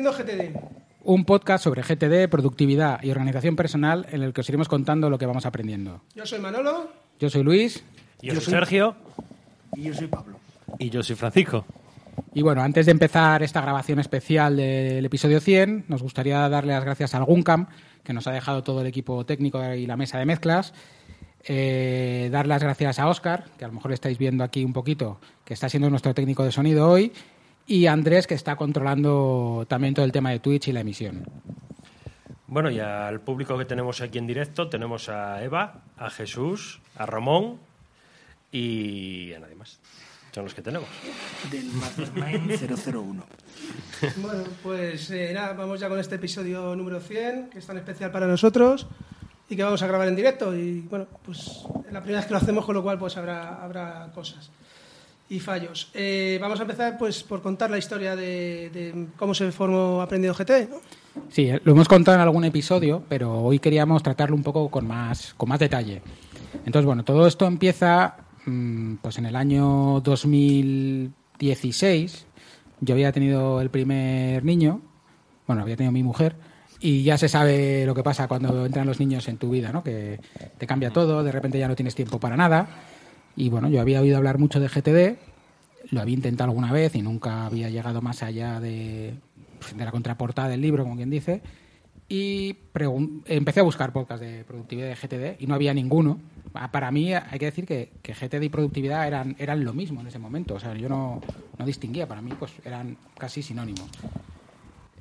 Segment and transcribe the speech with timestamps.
[0.00, 0.58] Aprendiendo GTD.
[1.02, 5.18] Un podcast sobre GTD, productividad y organización personal en el que os iremos contando lo
[5.18, 6.00] que vamos aprendiendo.
[6.14, 6.90] Yo soy Manolo.
[7.18, 7.82] Yo soy Luis.
[8.22, 8.96] Yo, soy Sergio.
[9.74, 10.38] Y yo soy Pablo.
[10.78, 11.66] Y yo soy Francisco.
[12.32, 16.84] Y bueno, antes de empezar esta grabación especial del episodio 100, nos gustaría darle las
[16.84, 17.66] gracias al Guncam,
[18.02, 20.72] que nos ha dejado todo el equipo técnico y la mesa de mezclas.
[21.44, 25.20] Eh, dar las gracias a Oscar, que a lo mejor estáis viendo aquí un poquito,
[25.44, 27.12] que está siendo nuestro técnico de sonido hoy,
[27.70, 31.22] y Andrés, que está controlando también todo el tema de Twitch y la emisión.
[32.48, 37.06] Bueno, y al público que tenemos aquí en directo, tenemos a Eva, a Jesús, a
[37.06, 37.60] Ramón
[38.50, 39.78] y a nadie más.
[40.32, 40.88] Son los que tenemos.
[41.52, 42.50] Del Mastermind
[42.92, 43.24] 001.
[44.16, 48.10] Bueno, pues eh, nada, vamos ya con este episodio número 100, que es tan especial
[48.10, 48.88] para nosotros
[49.48, 50.56] y que vamos a grabar en directo.
[50.56, 51.38] Y bueno, pues
[51.86, 54.50] es la primera vez que lo hacemos, con lo cual pues habrá, habrá cosas
[55.30, 55.90] y fallos.
[55.94, 60.68] Eh, vamos a empezar pues por contar la historia de, cómo se formó Aprendido GT.
[60.68, 60.80] ¿no?
[61.30, 64.88] Sí, eh, lo hemos contado en algún episodio, pero hoy queríamos tratarlo un poco con
[64.88, 66.02] más, con más detalle.
[66.66, 72.26] Entonces, bueno, todo esto empieza mm, pues en el año 2016.
[72.80, 74.82] Yo había tenido el primer niño,
[75.46, 76.34] bueno, había tenido mi mujer,
[76.80, 79.84] y ya se sabe lo que pasa cuando entran los niños en tu vida, ¿no?
[79.84, 80.18] Que
[80.58, 82.66] te cambia todo, de repente ya no tienes tiempo para nada.
[83.36, 85.18] Y bueno, yo había oído hablar mucho de GTD,
[85.92, 89.14] lo había intentado alguna vez y nunca había llegado más allá de,
[89.74, 91.42] de la contraportada del libro, como quien dice.
[92.08, 92.56] Y
[93.26, 96.18] empecé a buscar podcasts de productividad de GTD y no había ninguno.
[96.54, 100.00] Ah, Para mí hay que decir que, que GTD y productividad eran, eran lo mismo
[100.00, 100.54] en ese momento.
[100.54, 101.20] O sea, yo no,
[101.56, 102.08] no distinguía.
[102.08, 103.88] Para mí pues eran casi sinónimos.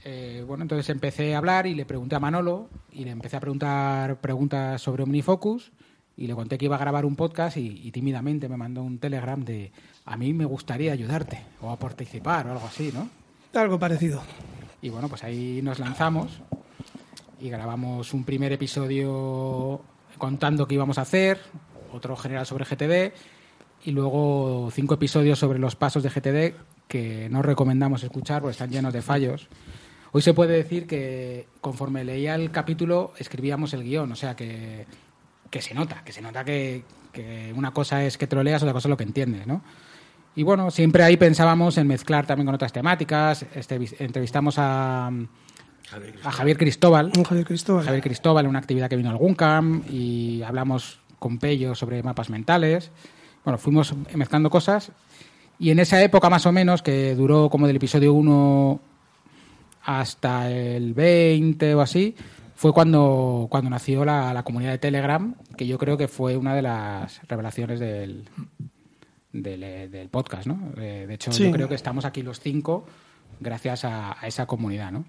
[0.06, 3.40] Eh, bueno, entonces empecé a hablar y le pregunté a Manolo y le empecé a
[3.40, 5.72] preguntar preguntas sobre OmniFocus
[6.20, 9.00] y le conté que iba a grabar un podcast y, y tímidamente me mandó un
[9.00, 9.72] telegram de
[10.06, 13.10] a mí me gustaría ayudarte o a participar o algo así, ¿no?
[13.54, 14.22] Algo parecido.
[14.82, 16.42] Y bueno, pues ahí nos lanzamos
[17.40, 19.82] y grabamos un primer episodio
[20.18, 21.40] contando qué íbamos a hacer,
[21.94, 23.14] otro general sobre GTD
[23.86, 26.54] y luego cinco episodios sobre los pasos de GTD
[26.90, 29.48] que no recomendamos escuchar porque están llenos de fallos.
[30.12, 34.86] Hoy se puede decir que conforme leía el capítulo escribíamos el guion, o sea que,
[35.50, 38.62] que se nota, que se nota que, que una cosa es que te lo leas,
[38.62, 39.62] otra cosa es lo que entiendes, ¿no?
[40.36, 43.46] Y bueno, siempre ahí pensábamos en mezclar también con otras temáticas.
[43.56, 47.12] Este, entrevistamos a, a Javier Cristóbal.
[47.18, 47.84] Un Javier Cristóbal.
[47.84, 52.30] Javier Cristóbal en una actividad que vino al Guncam y hablamos con Pello sobre mapas
[52.30, 52.92] mentales.
[53.44, 54.92] Bueno, fuimos mezclando cosas
[55.60, 58.80] y en esa época más o menos, que duró como del episodio 1
[59.84, 62.16] hasta el 20 o así,
[62.60, 66.54] fue cuando, cuando nació la, la comunidad de Telegram, que yo creo que fue una
[66.54, 68.26] de las revelaciones del,
[69.32, 70.74] del, eh, del podcast, ¿no?
[70.76, 71.46] Eh, de hecho, Sí.
[71.46, 72.86] yo creo que estamos aquí los cinco
[73.40, 75.06] gracias a, a esa comunidad, ¿no?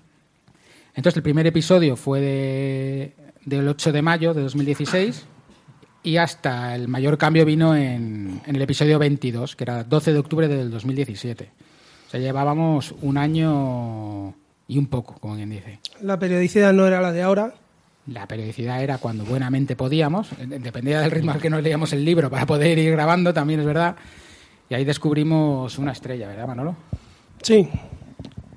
[0.94, 5.26] Entonces, el primer episodio fue de, del 8 de mayo de 2016
[6.04, 10.18] y hasta el mayor cambio vino en, en el episodio 22, que era 12 de
[10.20, 11.50] octubre del 2017.
[12.06, 14.34] O sea, llevábamos un año
[14.70, 15.80] y un poco, como quien dice.
[16.00, 17.54] La periodicidad no era la de ahora.
[18.06, 22.04] La periodicidad era cuando buenamente podíamos, eh, dependía del ritmo al que nos leíamos el
[22.04, 23.96] libro para poder ir grabando, también es verdad.
[24.68, 26.76] Y ahí descubrimos una estrella, ¿verdad, Manolo?
[27.42, 27.68] Sí,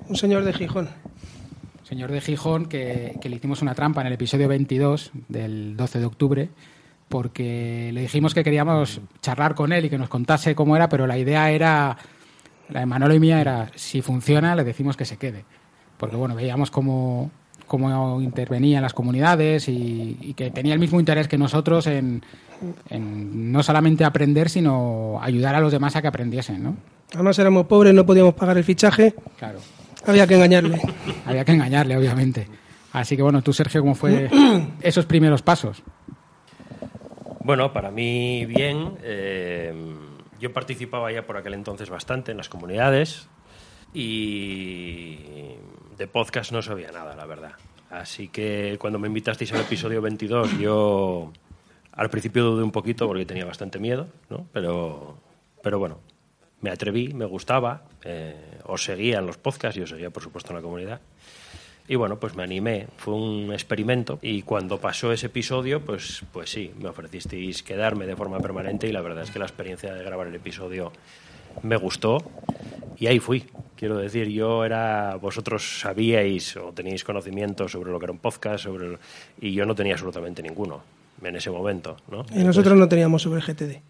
[0.08, 0.88] un señor de Gijón.
[1.82, 5.98] Señor de Gijón, que, que le hicimos una trampa en el episodio 22 del 12
[5.98, 6.48] de octubre,
[7.08, 11.08] porque le dijimos que queríamos charlar con él y que nos contase cómo era, pero
[11.08, 11.98] la idea era,
[12.68, 15.44] la de Manolo y mía era, si funciona, le decimos que se quede.
[16.04, 17.30] Porque bueno, veíamos cómo,
[17.66, 22.22] cómo intervenía en las comunidades y, y que tenía el mismo interés que nosotros en,
[22.90, 26.76] en no solamente aprender, sino ayudar a los demás a que aprendiesen, ¿no?
[27.14, 29.60] Además éramos pobres, no podíamos pagar el fichaje, Claro.
[30.06, 30.80] había que engañarle.
[31.26, 32.48] Había que engañarle, obviamente.
[32.92, 34.28] Así que bueno, tú, Sergio, ¿cómo fue
[34.82, 35.82] esos primeros pasos?
[37.44, 38.92] Bueno, para mí bien.
[39.02, 39.72] eh,
[40.40, 43.28] yo participaba ya por aquel entonces bastante en las comunidades
[43.92, 45.16] y
[45.96, 47.52] de podcast no sabía nada, la verdad.
[47.90, 51.32] Así que cuando me invitasteis al episodio 22, yo
[51.92, 54.46] al principio dudé un poquito porque tenía bastante miedo, ¿no?
[54.52, 55.16] Pero,
[55.62, 56.00] pero bueno,
[56.60, 60.50] me atreví, me gustaba, eh, os seguía en los podcasts y os seguía, por supuesto,
[60.50, 61.00] en la comunidad.
[61.86, 66.50] Y bueno, pues me animé, fue un experimento y cuando pasó ese episodio, pues, pues
[66.50, 70.02] sí, me ofrecisteis quedarme de forma permanente y la verdad es que la experiencia de
[70.02, 70.92] grabar el episodio
[71.62, 72.18] me gustó
[72.98, 73.44] y ahí fui.
[73.76, 78.64] Quiero decir, yo era, vosotros sabíais o teníais conocimiento sobre lo que era un podcast
[78.64, 78.98] sobre el-
[79.40, 80.82] y yo no tenía absolutamente ninguno
[81.22, 82.24] en ese momento, ¿no?
[82.34, 83.80] Y nosotros no teníamos sobre GTD.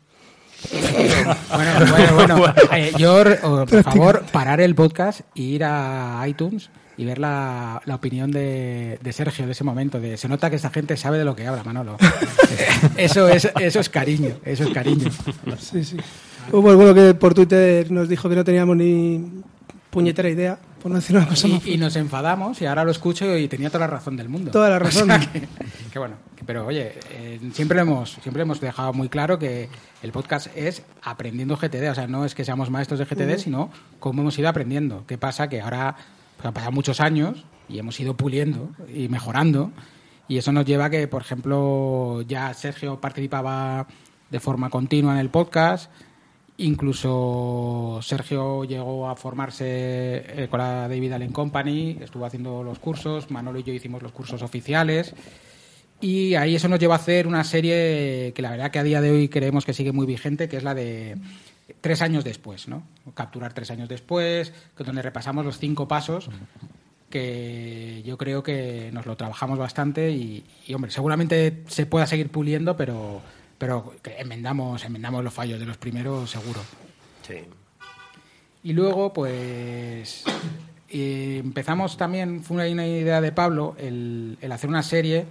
[1.54, 2.54] Bueno, bueno, bueno.
[2.72, 3.22] Eh, yo,
[3.66, 8.98] por favor, parar el podcast e ir a iTunes y ver la, la opinión de,
[9.02, 10.00] de Sergio de ese momento.
[10.00, 11.96] De, se nota que esa gente sabe de lo que habla, Manolo.
[12.96, 15.10] Eso es, eso es cariño, eso es cariño.
[15.58, 15.96] Sí, sí.
[16.52, 19.42] Hubo alguno que por Twitter nos dijo que no teníamos ni
[19.90, 21.66] puñetera idea, por no decir una cosa más.
[21.66, 24.50] Y, y nos enfadamos y ahora lo escucho y tenía toda la razón del mundo.
[24.50, 25.10] Toda la razón.
[25.10, 25.42] O sea que,
[25.92, 29.68] que bueno, que- pero oye, eh, siempre, hemos, siempre hemos dejado muy claro que
[30.02, 33.70] el podcast es aprendiendo GTD, o sea, no es que seamos maestros de GTD, sino
[33.98, 35.04] cómo hemos ido aprendiendo.
[35.06, 35.48] ¿Qué pasa?
[35.48, 35.96] Que ahora
[36.48, 39.72] han pasado muchos años y hemos ido puliendo y mejorando
[40.28, 43.86] y eso nos lleva a que, por ejemplo, ya Sergio participaba
[44.30, 45.90] de forma continua en el podcast,
[46.56, 53.28] Incluso Sergio llegó a formarse eh, con la David Allen Company, estuvo haciendo los cursos,
[53.32, 55.14] Manolo y yo hicimos los cursos oficiales.
[56.00, 59.00] Y ahí eso nos lleva a hacer una serie que la verdad que a día
[59.00, 61.16] de hoy creemos que sigue muy vigente, que es la de
[61.80, 62.86] tres años después, ¿no?
[63.14, 66.28] Capturar tres años después, donde repasamos los cinco pasos
[67.14, 72.28] que yo creo que nos lo trabajamos bastante y, y, hombre, seguramente se pueda seguir
[72.28, 73.22] puliendo, pero,
[73.56, 76.60] pero enmendamos, enmendamos los fallos de los primeros seguro.
[77.24, 77.36] Sí.
[78.64, 80.24] Y luego, pues
[80.88, 85.26] eh, empezamos también, fue una, una idea de Pablo, el, el hacer una serie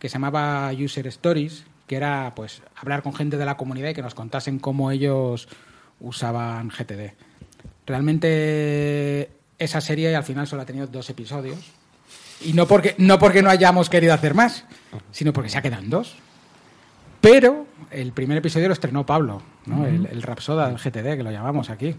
[0.00, 3.94] que se llamaba User Stories, que era pues hablar con gente de la comunidad y
[3.94, 5.48] que nos contasen cómo ellos
[6.00, 7.12] usaban GTD.
[7.86, 11.58] Realmente esa serie al final solo ha tenido dos episodios.
[12.44, 14.64] Y no porque, no porque no hayamos querido hacer más,
[15.10, 16.16] sino porque se ha quedado en dos.
[17.20, 19.86] Pero el primer episodio lo estrenó Pablo, ¿no?
[19.86, 21.96] el, el Rapsoda del GTD, que lo llamamos aquí.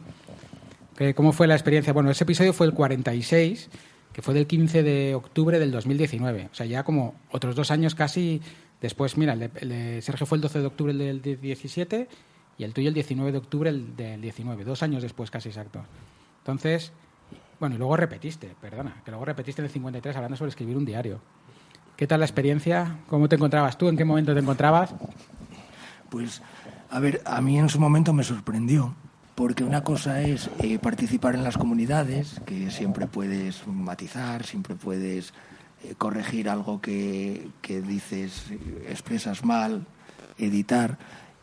[0.97, 1.91] ¿Qué- ¿Cómo fue la experiencia?
[1.91, 3.69] Bueno, ese episodio fue el 46,
[4.13, 6.49] que fue del 15 de octubre del 2019.
[6.51, 8.41] O sea, ya como otros dos años casi
[8.81, 9.17] después.
[9.17, 12.07] Mira, el de, el de Sergio fue el 12 de octubre del 17
[12.59, 14.65] y el tuyo el 19 de octubre el del 19.
[14.65, 15.81] Dos años después casi exacto.
[16.39, 16.91] Entonces,
[17.57, 20.85] bueno, y luego repetiste, perdona, que luego repetiste en el 53 hablando sobre escribir un
[20.85, 21.21] diario.
[21.95, 22.97] ¿Qué tal la experiencia?
[23.07, 23.87] ¿Cómo te encontrabas tú?
[23.87, 24.93] ¿En qué momento te encontrabas?
[26.09, 26.41] Pues,
[26.89, 28.93] a ver, a mí en su momento me sorprendió,
[29.35, 35.33] porque una cosa es eh, participar en las comunidades, que siempre puedes matizar, siempre puedes
[35.83, 38.51] eh, corregir algo que, que dices,
[38.85, 39.85] expresas mal,
[40.37, 40.97] editar.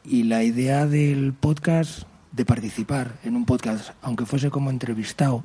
[0.09, 5.43] Y la idea del podcast, de participar en un podcast, aunque fuese como entrevistado,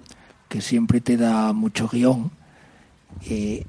[0.50, 2.30] que siempre te da mucho guion,
[3.26, 3.66] eh,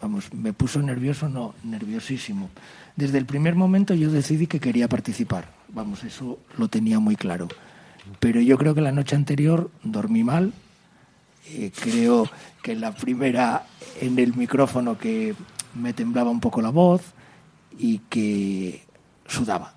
[0.00, 2.48] vamos, me puso nervioso, no, nerviosísimo.
[2.96, 7.48] Desde el primer momento yo decidí que quería participar, vamos, eso lo tenía muy claro.
[8.18, 10.54] Pero yo creo que la noche anterior dormí mal,
[11.48, 12.30] eh, creo
[12.62, 13.66] que la primera,
[14.00, 15.34] en el micrófono que
[15.74, 17.02] me temblaba un poco la voz
[17.78, 18.88] y que
[19.30, 19.74] sudaba.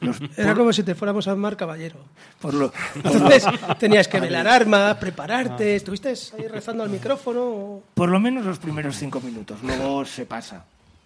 [0.00, 1.96] Los- Era por- como si te fuéramos a armar caballero.
[2.40, 3.44] por lo- Entonces
[3.78, 5.74] tenías que velar armas, prepararte.
[5.76, 7.40] ¿Estuviste ahí rezando al micrófono?
[7.42, 10.64] o- por lo menos los primeros cinco minutos, luego se pasa,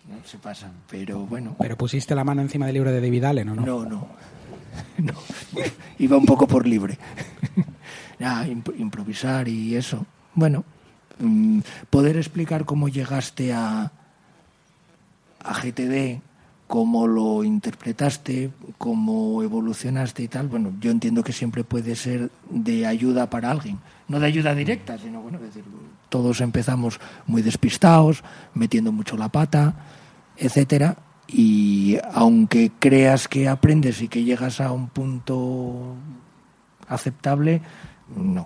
[0.09, 0.27] ¿no?
[0.27, 1.55] se pasa, pero bueno.
[1.61, 3.63] Pero pusiste la mano encima del libro de David Allen, ¿o no?
[3.65, 4.09] No, no.
[4.99, 5.15] No.
[5.99, 6.99] Iba un poco por libre.
[8.21, 10.05] Imp- improvisar y eso.
[10.35, 10.65] Bueno,
[11.19, 13.91] mm, poder explicar cómo llegaste a,
[15.43, 16.21] a GTD,
[16.71, 20.47] cómo lo interpretaste, cómo evolucionaste y tal.
[20.47, 23.81] Bueno, yo entiendo que siempre puede ser de ayuda para alguien.
[24.07, 25.65] No de ayuda directa, sino, bueno, es decir,
[26.09, 28.23] todos empezamos muy despistados,
[28.55, 29.75] metiendo mucho la pata,
[30.37, 30.97] etcétera.
[31.27, 35.97] Y aunque creas que aprendes y que llegas a un punto
[36.87, 37.63] aceptable,
[38.15, 38.43] no.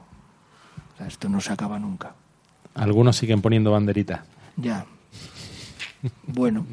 [0.95, 2.15] O sea, esto no se acaba nunca.
[2.73, 4.23] Algunos siguen poniendo banderitas.
[4.57, 4.87] Ya.
[6.27, 6.65] Bueno,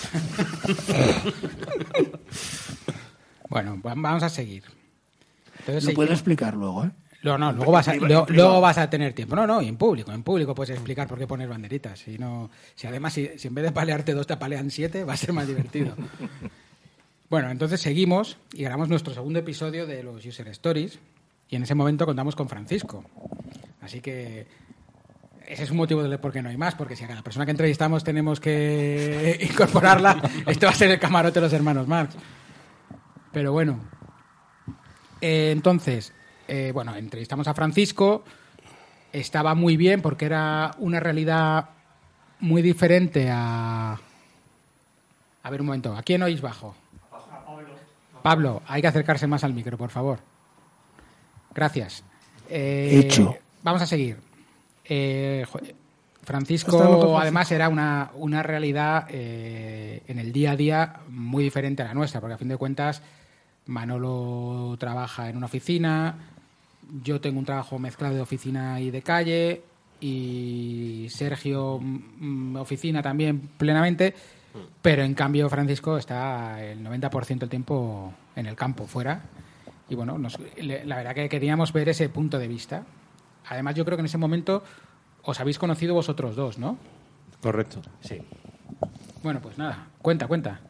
[3.48, 4.62] Bueno, va- vamos a seguir.
[5.58, 6.90] Entonces, lo puedo seguimos- explicar luego, ¿eh?
[7.22, 9.36] No, no, luego vas, a, luego, luego vas a tener tiempo.
[9.36, 11.98] No, no, y en público, en público puedes explicar por qué pones banderitas.
[11.98, 15.12] Si, no, si además, si, si en vez de palearte dos te palean siete, va
[15.12, 15.94] a ser más divertido.
[17.28, 20.98] Bueno, entonces seguimos y grabamos nuestro segundo episodio de los User Stories
[21.48, 23.04] y en ese momento contamos con Francisco.
[23.80, 24.48] Así que
[25.50, 27.44] ese es un motivo de por qué no hay más, porque si a cada persona
[27.44, 32.14] que entrevistamos tenemos que incorporarla, esto va a ser el camarote de los hermanos Marx.
[33.32, 33.80] Pero bueno,
[35.20, 36.12] eh, entonces,
[36.46, 38.22] eh, bueno, entrevistamos a Francisco,
[39.12, 41.70] estaba muy bien porque era una realidad
[42.38, 43.98] muy diferente a...
[45.42, 46.76] A ver un momento, ¿a quién oís bajo?
[48.22, 50.20] Pablo, hay que acercarse más al micro, por favor.
[51.52, 52.04] Gracias.
[52.48, 53.34] Eh, Hecho.
[53.62, 54.29] Vamos a seguir.
[54.92, 55.46] Eh,
[56.24, 61.86] Francisco, además, era una, una realidad eh, en el día a día muy diferente a
[61.86, 63.00] la nuestra, porque a fin de cuentas
[63.66, 66.16] Manolo trabaja en una oficina,
[67.04, 69.62] yo tengo un trabajo mezclado de oficina y de calle,
[70.00, 74.12] y Sergio mm, oficina también plenamente,
[74.82, 79.22] pero en cambio Francisco está el 90% del tiempo en el campo, fuera.
[79.88, 80.18] Y bueno,
[80.58, 82.84] la verdad que queríamos ver ese punto de vista.
[83.48, 84.62] Además, yo creo que en ese momento
[85.22, 86.78] os habéis conocido vosotros dos, ¿no?
[87.42, 87.80] Correcto.
[88.00, 88.20] Sí.
[89.22, 90.60] Bueno, pues nada, cuenta, cuenta.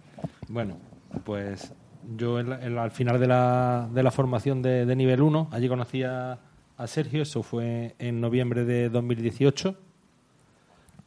[0.48, 0.76] Bueno,
[1.24, 1.72] pues
[2.16, 6.38] yo al final de la, de la formación de, nivel 1, allí conocí a,
[6.86, 9.76] Sergio, eso fue en noviembre de 2018.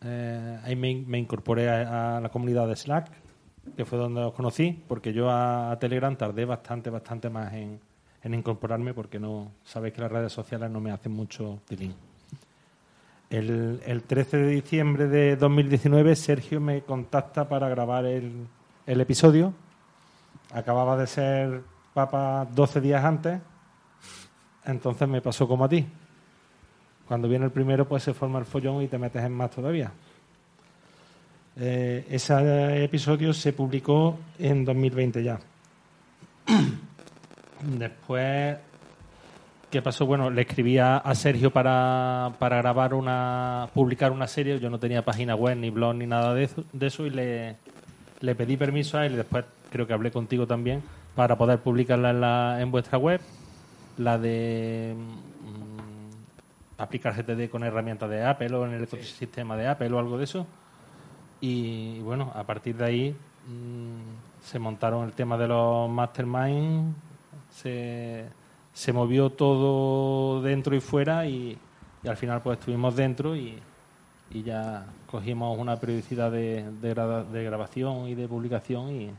[0.05, 3.09] Eh, ahí me, incorporé a, la comunidad de Slack,
[3.75, 7.79] que fue donde os conocí, porque yo a, Telegram tardé bastante, bastante más en,
[8.23, 11.93] en, incorporarme, porque no sabéis que las redes sociales no me hacen mucho tilín.
[13.29, 18.47] El, el 13 de diciembre de 2019, Sergio me contacta para grabar el,
[18.85, 19.53] el episodio
[20.53, 21.61] acababa de ser
[21.93, 23.39] papa 12 días antes,
[24.65, 25.85] entonces me pasó como a ti.
[27.07, 29.91] Cuando viene el primero, pues se forma el follón y te metes en más todavía.
[31.57, 35.39] Eh, ese episodio se publicó en 2020 ya.
[37.65, 38.57] Después,
[39.71, 40.05] ¿qué pasó?
[40.05, 44.59] Bueno, le escribí a, Sergio para, para, grabar una, publicar una serie.
[44.59, 47.57] Yo no tenía página web, ni blog, ni nada de eso, de eso y le,
[48.21, 50.83] le pedí permiso a él y después creo que hablé contigo también,
[51.15, 53.19] para poder publicarla en, vuestra web,
[53.97, 59.91] la de mm, aplicar GTD con herramientas de Apple o en el ecosistema de Apple
[59.91, 60.45] o algo de eso.
[61.41, 63.15] Y, bueno, a partir de ahí
[63.47, 66.93] mm, se montaron el tema de los mastermind,
[67.53, 68.25] se,
[68.73, 71.57] se movió todo dentro y fuera y,
[72.05, 73.57] al final pues estuvimos dentro y,
[74.31, 79.09] y ya cogimos una periodicidad de, de, grabación y de publicación y,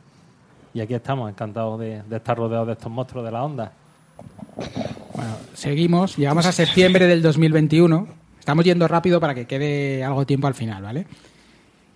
[0.75, 3.73] y aquí estamos, encantados de, estar rodeados de estos monstruos de la onda.
[5.14, 8.07] Bueno, seguimos, llegamos a septiembre del 2021.
[8.38, 11.07] Estamos yendo rápido para que quede algo de tiempo al final, ¿vale?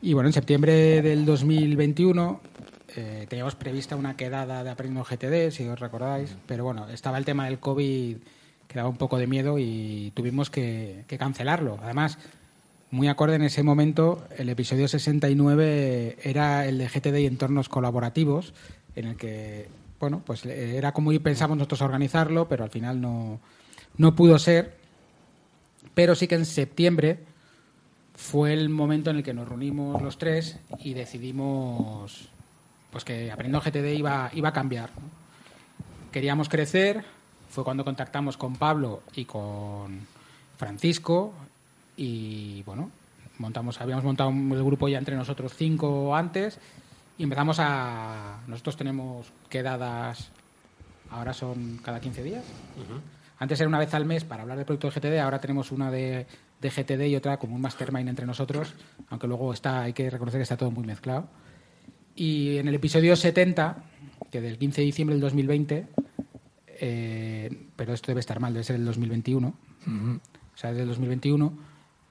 [0.00, 2.40] Y bueno, en septiembre del 2021
[2.97, 7.25] eh, teníamos prevista una quedada de Aprendiendo GTD, si os recordáis, pero bueno, estaba el
[7.25, 8.16] tema del COVID
[8.66, 11.78] que daba un poco de miedo y tuvimos que, que cancelarlo.
[11.83, 12.18] Además,
[12.90, 18.54] muy acorde en ese momento, el episodio 69 era el de GTD y entornos colaborativos,
[18.97, 19.68] en el que,
[20.00, 23.40] bueno, pues era como pensamos nosotros organizarlo, pero al final no,
[23.97, 24.76] no pudo ser.
[25.95, 27.18] Pero sí que en septiembre
[28.14, 32.28] fue el momento en el que nos reunimos los tres y decidimos
[32.90, 34.90] pues que Aprendiendo GTD iba, iba a cambiar.
[36.12, 37.04] Queríamos crecer,
[37.50, 40.07] fue cuando contactamos con Pablo y con
[40.57, 41.33] Francisco
[41.97, 42.90] y bueno,
[43.38, 46.59] montamos, habíamos montado el grupo ya entre nosotros cinco antes
[47.18, 48.40] y empezamos a...
[48.47, 50.30] Nosotros tenemos quedadas,
[51.11, 52.45] ahora son cada 15 días.
[53.38, 55.90] Antes era una vez al mes para hablar del proyecto de GTD, ahora tenemos una
[55.90, 56.26] de,
[56.61, 58.75] de, GTD y otra como un mastermind entre nosotros,
[59.11, 61.28] aunque luego está, hay que reconocer que está todo muy mezclado.
[62.18, 63.76] Y en el episodio 70,
[64.28, 65.87] que del 15 de diciembre del 2020,
[66.80, 71.56] eh, pero esto debe estar mal, debe ser el 2021, o sea, desde el 2021,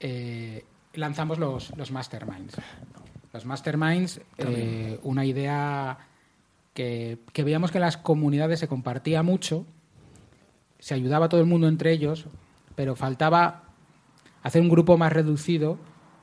[0.00, 2.56] eh, lanzamos los, los, masterminds.
[3.34, 5.98] Los masterminds, eh, una idea
[6.72, 9.66] que, que, veíamos que en las comunidades se compartía mucho,
[10.78, 12.28] se ayudaba a todo el mundo entre ellos,
[12.74, 13.64] pero faltaba
[14.42, 15.78] hacer un grupo más reducido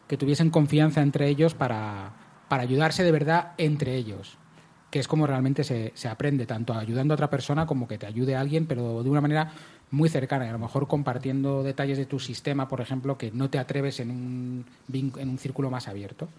[0.07, 4.37] que tuviesen confianza entre ellos para, para ayudarse de verdad entre ellos
[4.91, 8.05] que es como realmente se, se, aprende, tanto ayudando a otra persona como que te
[8.05, 9.51] ayude a alguien, pero de una manera
[9.91, 13.49] muy cercana y a lo mejor compartiendo detalles de tu sistema, por ejemplo, que no
[13.49, 16.29] te atreves en un, en un círculo más abierto.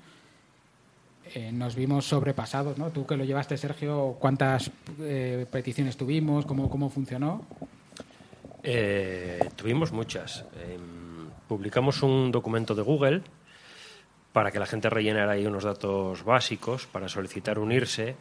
[1.35, 2.91] Eh, nos vimos sobrepasados, ¿no?
[2.91, 4.71] Tú que lo llevaste, Sergio, ¿cuántas
[5.01, 6.47] eh, peticiones tuvimos?
[6.47, 7.45] ¿Cómo, cómo funcionó?
[8.63, 10.45] Eh, tuvimos muchas.
[10.67, 13.23] Em, publicamos un documento de Google
[14.37, 18.17] para que la gente rellenara ahí unos datos básicos para solicitar unirse.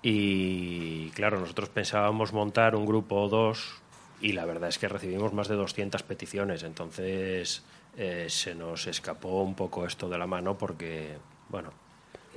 [0.00, 3.82] Y claro, nosotros pensábamos montar un grupo o dos
[4.22, 7.62] y la verdad es que recibimos más de 200 peticiones, entonces
[7.94, 11.18] eh, se nos escapó un poco esto de la mano porque,
[11.50, 11.74] bueno,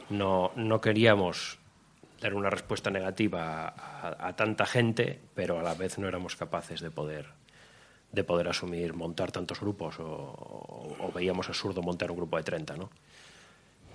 [0.09, 1.59] no, no queríamos
[2.19, 3.73] dar una respuesta negativa
[4.19, 7.27] a, tanta gente, pero a la vez no éramos capaces de poder
[8.11, 12.89] de poder asumir montar tantos grupos o, veíamos absurdo montar un grupo de 30, ¿no?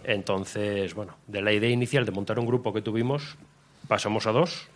[0.04, 3.37] Entonces, bueno, de la idea inicial de montar un grupo que tuvimos,
[3.87, 4.69] pasamos a dos,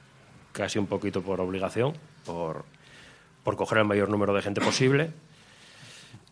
[0.52, 2.64] casi un poquito por obligación, por,
[3.42, 5.10] por coger el mayor número de gente posible.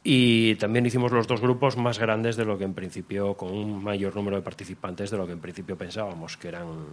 [0.06, 3.82] Y también hicimos los dos grupos más grandes de lo que en principio, con un
[3.82, 6.86] mayor número de participantes de lo que en principio pensábamos, que eran,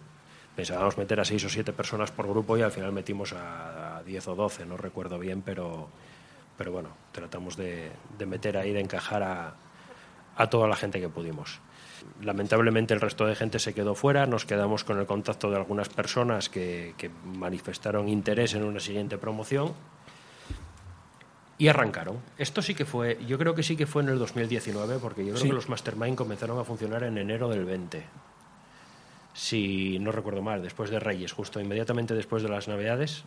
[0.56, 4.28] pensábamos meter a seis o siete personas por grupo y al final metimos a, diez
[4.28, 5.88] o doce, no recuerdo bien, pero,
[6.58, 9.56] pero bueno, tratamos de, de meter ahí, de encajar a,
[10.36, 11.60] a toda la gente que pudimos.
[12.22, 15.88] Lamentablemente el resto de gente se quedó fuera, nos quedamos con el contacto de algunas
[15.90, 19.74] personas que, que manifestaron interés en una siguiente promoción
[21.60, 22.18] y arrancaron.
[22.40, 25.34] Esto sí que fue, yo creo que sí que fue en el 2019, porque yo
[25.34, 25.48] creo Sí.
[25.50, 28.04] que los Mastermind comenzaron a funcionar en enero del 20.
[29.34, 33.24] Si no recuerdo mal, después de Reyes, justo inmediatamente después de las Navidades.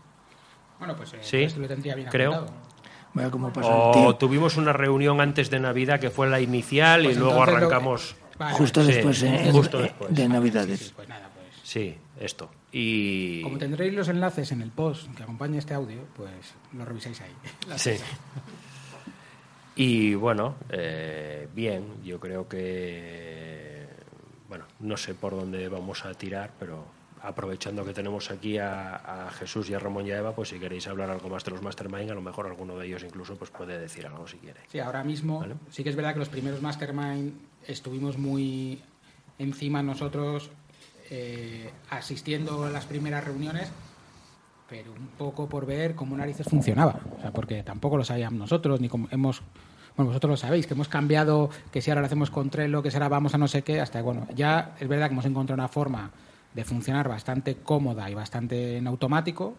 [0.78, 2.34] Bueno, pues eh, Sí, esto lo tendría bien creo.
[2.34, 2.58] apuntado.
[3.14, 4.16] Vaya cómo pasa el O tiempo.
[4.16, 7.58] tuvimos una reunión antes de Navidad que fue la inicial Pues y luego entonces lo-
[7.58, 8.16] arrancamos.
[8.38, 10.12] Vale, Justo Sí, después, eh, justo después.
[10.14, 10.80] de Sí, Navidades.
[10.80, 11.46] sí, pues nada, pues.
[11.62, 12.50] Sí, esto.
[12.72, 13.40] Y.
[13.42, 16.32] Como tendréis los enlaces en el post que acompaña este audio, pues
[16.72, 17.32] lo revisáis ahí.
[17.76, 17.92] Sí.
[19.76, 23.43] Y bueno, eh, bien, yo creo que.
[24.48, 26.84] Bueno, no sé por dónde vamos a tirar, pero
[27.22, 30.58] aprovechando que tenemos aquí a, a Jesús y a Ramón y a Eva, pues si
[30.58, 33.50] queréis hablar algo más de los Mastermind, a lo mejor alguno de ellos incluso pues
[33.50, 34.60] puede decir algo si quiere.
[34.68, 35.54] Sí, ahora mismo Vale.
[35.70, 37.32] sí que es verdad que los primeros Mastermind
[37.66, 38.82] estuvimos muy
[39.38, 40.50] encima nosotros
[41.10, 43.70] eh, asistiendo a las primeras reuniones,
[44.68, 47.00] pero un poco por ver cómo narices funcionaba.
[47.16, 49.42] O sea, porque tampoco lo sabíamos nosotros, ni cómo hemos...
[49.96, 52.90] Bueno, vosotros lo sabéis, que hemos cambiado, que si ahora lo hacemos con Trello, que
[52.90, 55.60] si ahora vamos a no sé qué, hasta bueno, ya es verdad que hemos encontrado
[55.60, 56.10] una forma
[56.52, 59.54] de funcionar bastante cómoda y bastante en automático.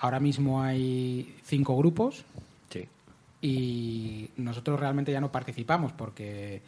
[0.00, 2.24] Ahora mismo hay cinco grupos,
[2.70, 2.86] Sí.
[3.42, 6.62] y nosotros realmente ya no participamos porque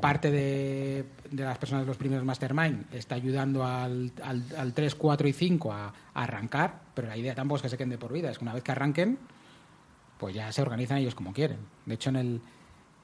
[0.00, 4.94] parte de, de las personas de los primeros mastermind está ayudando al, al, al 3,
[4.94, 5.92] 4 y 5 a, a
[6.22, 8.52] arrancar, pero la idea tampoco es que se queden de por vida, es que una
[8.52, 9.18] vez que arranquen,
[10.18, 11.58] pues ya se organizan ellos como quieren.
[11.84, 12.40] De hecho, en el,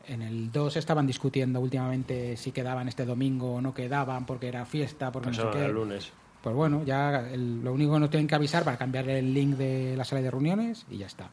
[0.09, 4.65] en el 2 estaban discutiendo últimamente si quedaban este domingo o no quedaban porque era
[4.65, 5.65] fiesta, porque no sé qué.
[5.67, 6.11] el lunes.
[6.43, 9.57] Pues bueno, ya el- lo único que nos tienen que avisar para cambiar el link
[9.57, 11.31] de la sala de reuniones y ya está.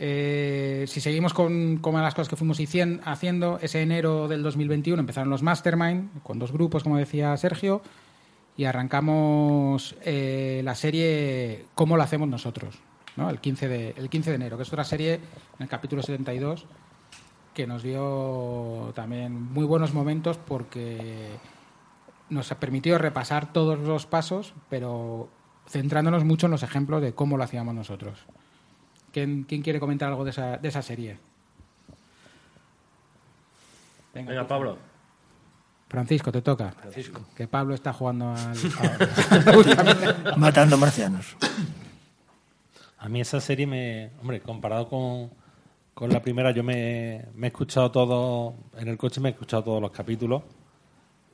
[0.00, 5.00] Eh, si seguimos con, con las cosas que fuimos hicien- haciendo, ese enero del 2021
[5.00, 7.82] empezaron los Mastermind con dos grupos, como decía Sergio,
[8.56, 12.76] y arrancamos eh, la serie Cómo lo hacemos nosotros,
[13.18, 13.28] ¿no?
[13.28, 16.66] el, 15 de, el 15 de enero, que es otra serie en el capítulo 72
[17.58, 21.28] que nos dio también muy buenos momentos porque
[22.30, 25.28] nos permitió repasar todos los pasos, pero
[25.68, 28.20] centrándonos mucho en los ejemplos de cómo lo hacíamos nosotros.
[29.12, 31.18] ¿Quién, quién quiere comentar algo de esa, de esa serie?
[34.14, 34.78] Venga, Pablo.
[35.88, 36.70] Francisco, te toca.
[36.70, 37.22] Francisco.
[37.34, 38.56] Que Pablo está jugando al...
[40.36, 41.36] Matando marcianos.
[42.98, 44.10] A mí esa serie me...
[44.20, 45.30] Hombre, comparado con,
[45.94, 48.54] con la primera, yo me, he escuchado todo...
[48.76, 50.42] En el coche me he escuchado todos los capítulos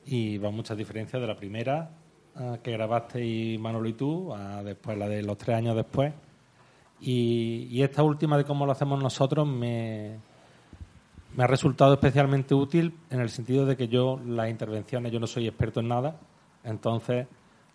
[0.05, 1.89] y va muchas diferencias de la primera
[2.35, 6.13] ah, que grabaste y Manolo y tú, a después la de los tres años después.
[7.01, 10.17] Y, esta última de cómo lo hacemos nosotros me,
[11.35, 15.27] me ha resultado especialmente útil en el sentido de que yo las intervenciones, yo no
[15.27, 16.19] soy experto en nada,
[16.63, 17.27] entonces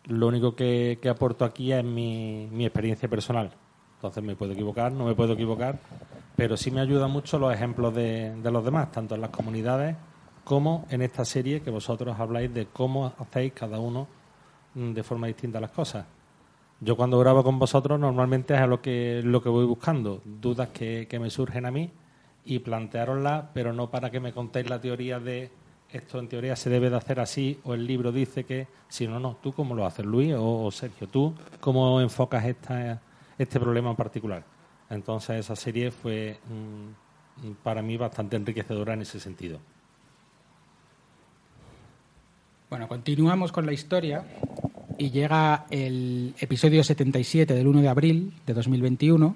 [0.06, 3.52] lo único que, que aporto aquí es mi, mi experiencia personal.
[4.00, 5.78] Entonces me puedo equivocar, no me puedo equivocar,
[6.34, 9.94] pero sí me ayuda mucho los ejemplos de, los demás, tanto en las comunidades
[10.42, 14.08] como en esta serie que vosotros habláis de cómo hacéis cada uno
[14.74, 16.06] mm, de forma distinta las cosas.
[16.80, 20.70] Yo cuando grabo con vosotros normalmente es a lo que, lo que voy buscando, dudas
[20.70, 21.90] que, que me surgen a mí
[22.46, 25.50] y plantearoslas, pero no para que me contéis la teoría de
[25.90, 29.36] esto en teoría se debe de hacer así o el libro dice que, sino no,
[29.42, 32.98] tú cómo lo haces, Luis o, o Sergio, tú cómo enfocas esta,
[33.42, 34.44] este problema en particular.
[34.90, 39.58] Entonces esa serie fue mm, para mí bastante enriquecedora en ese sentido.
[42.68, 44.24] Bueno, continuamos con la historia
[44.98, 49.34] y llega el episodio 77 del 1 de abril de 2021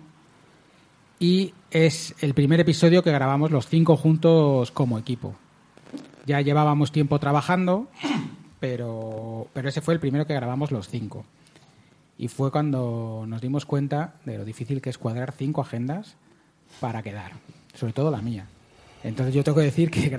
[1.19, 5.35] y es el primer episodio que grabamos los cinco juntos como equipo.
[6.27, 7.89] Ya llevábamos tiempo trabajando,
[8.61, 11.25] pero, pero ese fue el primero que grabamos los cinco.
[12.19, 16.15] Y fue cuando nos dimos cuenta de lo difícil que es cuadrar cinco agendas
[16.81, 17.33] para quedar,
[17.75, 18.47] sobre todo la mía.
[19.03, 20.17] Entonces yo tengo que decir que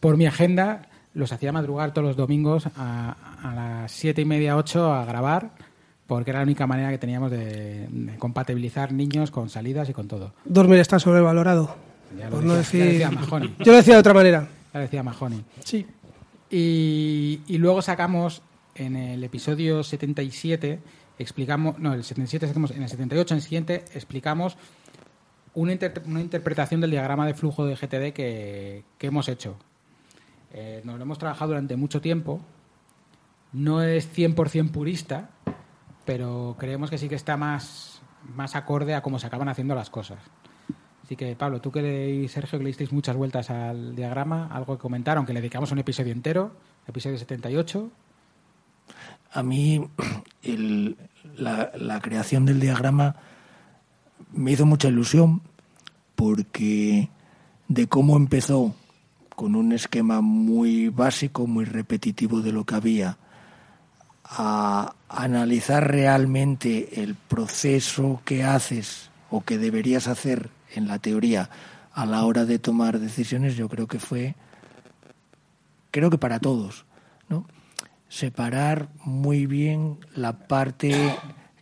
[0.00, 4.56] por mi agenda los hacía madrugar todos los domingos a, a las siete y media,
[4.56, 5.50] ocho a grabar,
[6.06, 10.08] porque era la única manera que teníamos de, de compatibilizar niños con salidas y con
[10.08, 10.32] todo.
[10.44, 11.74] Dormir está sobrevalorado.
[12.18, 12.84] Ya lo Por no ya decir...
[12.84, 13.54] decía Mahoney.
[13.58, 14.48] Yo lo decía de otra manera.
[14.72, 15.44] Ya decía Mahoney.
[15.64, 15.86] Sí.
[16.50, 18.42] Y, y luego sacamos
[18.74, 20.78] en el episodio 77,
[21.18, 24.56] explicamos, no, el 77 sacamos, en el 78, en el siguiente, explicamos
[25.54, 29.56] una, inter- una interpretación del diagrama de flujo de GTD que, que hemos hecho.
[30.52, 32.40] Eh, nos lo hemos trabajado durante mucho tiempo.
[33.52, 35.30] No es 100% purista,
[36.04, 38.00] pero creemos que sí que está más,
[38.34, 40.18] más acorde a cómo se acaban haciendo las cosas.
[41.04, 44.76] Así que, Pablo, tú que y Sergio que le disteis muchas vueltas al diagrama, algo
[44.76, 46.52] que comentar, aunque le dedicamos un episodio entero,
[46.86, 47.90] episodio 78.
[49.32, 49.86] A mí
[51.36, 53.16] la, la creación del diagrama
[54.32, 55.42] me hizo mucha ilusión
[56.14, 57.10] porque
[57.68, 58.74] de cómo empezó
[59.34, 63.18] con un esquema muy básico, muy repetitivo de lo que había,
[64.24, 71.50] a analizar realmente el proceso que haces o que deberías hacer en la teoría
[71.92, 74.34] a la hora de tomar decisiones, yo creo que fue,
[75.90, 76.84] creo que para todos,
[77.28, 77.46] ¿no?
[78.08, 80.94] Separar muy bien la parte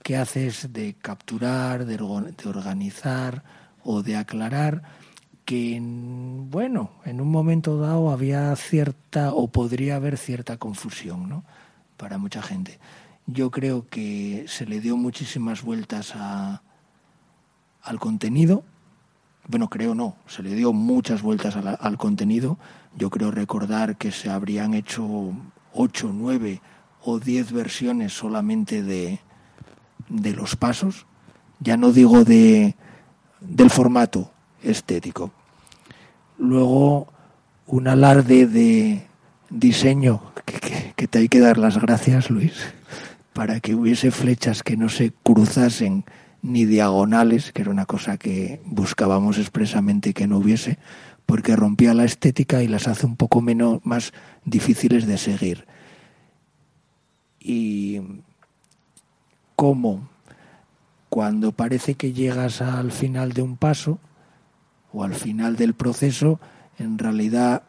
[0.02, 1.96] que haces de capturar, de,
[2.46, 3.42] organizar
[3.83, 4.83] o de aclarar,
[5.46, 11.44] que en- bueno, en un momento dado había cierta o podría haber cierta confusión, ¿no?
[11.96, 12.78] Para mucha gente.
[13.26, 16.62] Yo creo que se le dio muchísimas vueltas a,
[17.83, 18.64] al contenido.
[19.48, 22.59] Bueno, creo no, se le dio muchas vueltas a la- al contenido.
[22.96, 25.33] Yo creo recordar que se habrían hecho
[25.74, 26.60] ocho, nueve
[27.02, 29.18] o diez versiones solamente de,
[30.08, 31.06] de los pasos.
[31.60, 32.76] Ya no digo de,
[33.40, 34.30] del formato
[34.62, 35.30] estético.
[36.38, 37.08] Luego,
[37.66, 39.06] un alarde de
[39.50, 42.54] diseño que, que- te hay que dar las gracias, Luis,
[43.34, 46.04] para que hubiese flechas que no se cruzasen
[46.42, 50.78] ni diagonales, que era una cosa que buscábamos expresamente que no hubiese,
[51.26, 54.12] porque rompía la estética y las hace un poco menos más
[54.44, 55.66] difíciles de seguir.
[57.40, 58.00] Y
[59.57, 60.09] cómo
[61.09, 63.98] cuando parece que llegas al final de un paso
[64.92, 66.40] o al final del proceso,
[66.78, 67.62] en realidad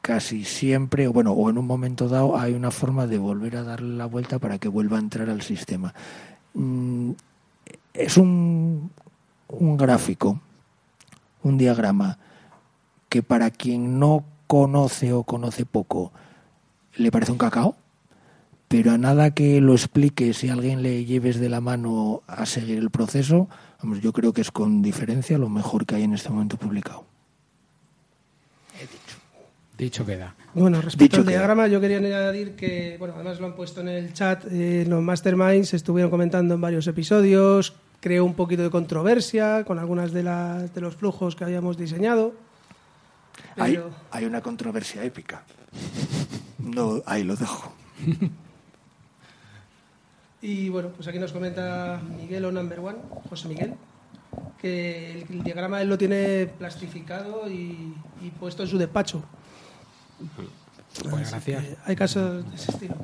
[0.00, 3.62] casi siempre, o bueno, o en un momento dado, hay una forma de volver a
[3.62, 5.94] darle la vuelta para que vuelva a entrar al sistema.
[6.54, 7.12] Mm,
[7.94, 8.90] Es un,
[9.48, 10.40] un gráfico,
[11.42, 12.18] un diagrama,
[13.08, 16.12] que para quien no conoce o conoce poco,
[16.96, 17.74] le parece un cacao,
[18.68, 22.44] pero a nada que lo explique, si a alguien le lleves de la mano a
[22.44, 23.48] seguir el proceso,
[23.82, 27.06] vamos, yo creo que es con diferencia lo mejor que hay en este momento publicado.
[29.78, 30.34] Dicho queda.
[30.52, 31.38] Bueno, respecto Dicho al queda.
[31.38, 35.02] diagrama, yo quería añadir que, bueno, además lo han puesto en el chat, eh, los
[35.02, 40.74] masterminds estuvieron comentando en varios episodios, creó un poquito de controversia con algunas de, las,
[40.74, 42.34] de los flujos que habíamos diseñado.
[43.56, 45.44] Hay, Pero- hay una controversia épica.
[46.58, 47.72] No, ahí lo dejo.
[50.40, 52.98] Y bueno, pues aquí nos comenta Miguel o Number One,
[53.30, 53.74] José Miguel,
[54.58, 59.22] que el, el diagrama él lo tiene plastificado y, y puesto en su despacho.
[61.08, 61.64] Pues gracias.
[61.84, 62.96] Hay casos de ese estilo.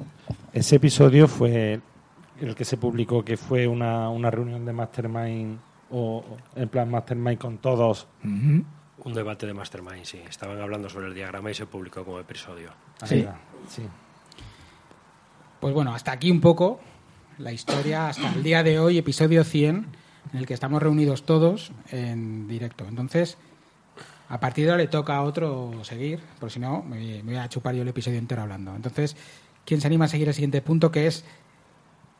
[0.53, 1.81] Ese episodio fue
[2.41, 5.59] el que se publicó, que fue una, una reunión de Mastermind,
[5.91, 6.25] o
[6.57, 8.09] en plan Mastermind con todos.
[9.05, 10.19] Un debate de Mastermind, sí.
[10.29, 12.73] Estaban hablando sobre el diagrama y se publicó como episodio.
[13.05, 13.27] Sí.
[13.69, 13.83] Sí.
[15.61, 16.81] Pues bueno, hasta aquí un poco
[17.39, 19.87] la historia, hasta el día de hoy, episodio 100,
[20.33, 22.85] en el que estamos reunidos todos en directo.
[22.89, 23.39] Entonces,
[24.29, 27.49] a partir de ahora le toca a otro seguir, porque si no, me, voy a
[27.49, 28.75] chupar yo el episodio entero hablando.
[28.75, 29.17] Entonces,
[29.65, 31.25] ¿quién se anima a seguir el siguiente punto, que es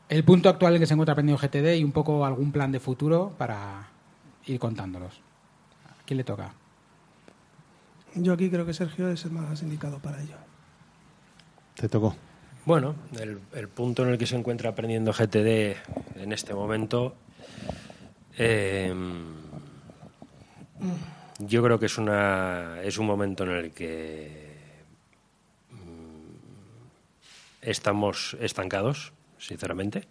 [0.07, 2.71] el punto actual en el que se encuentra aprendido GTD y un poco algún plan
[2.71, 3.89] de futuro para
[4.45, 5.21] ir contándolos?
[5.85, 6.53] ¿A quién le toca?
[8.15, 10.35] Yo aquí creo que Sergio es el más indicado para ello.
[11.75, 12.15] Te tocó.
[12.65, 15.75] Bueno, el, el punto en el que se encuentra aprendiendo GTD
[16.21, 17.15] en este momento,
[18.37, 18.93] eh,
[21.39, 24.57] yo creo que es una es un momento en el que
[25.71, 26.87] mm,
[27.61, 30.05] estamos estancados, sinceramente,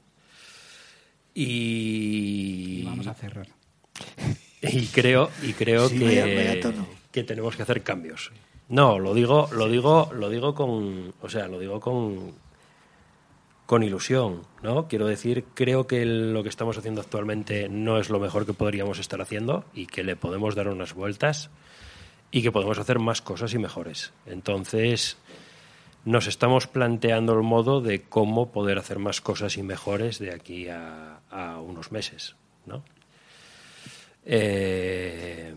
[1.35, 3.47] y Vamos a cerrar.
[4.63, 6.87] y creo y creo Sí, que, vaya- vaya tono.
[7.19, 8.33] Que tenemos que hacer cambios.
[8.69, 12.35] No lo digo lo digo lo digo con o sea lo digo con
[13.67, 18.21] con ilusión no quiero decir creo que lo que estamos haciendo actualmente no es lo
[18.21, 21.51] mejor que podríamos estar haciendo y que le podemos dar unas vueltas
[22.31, 24.13] y que podemos hacer más cosas y mejores.
[24.27, 25.17] Entonces
[26.05, 30.69] nos estamos planteando el modo de cómo poder hacer más cosas y mejores de aquí
[30.69, 32.83] a, a unos meses no
[34.25, 35.55] eh,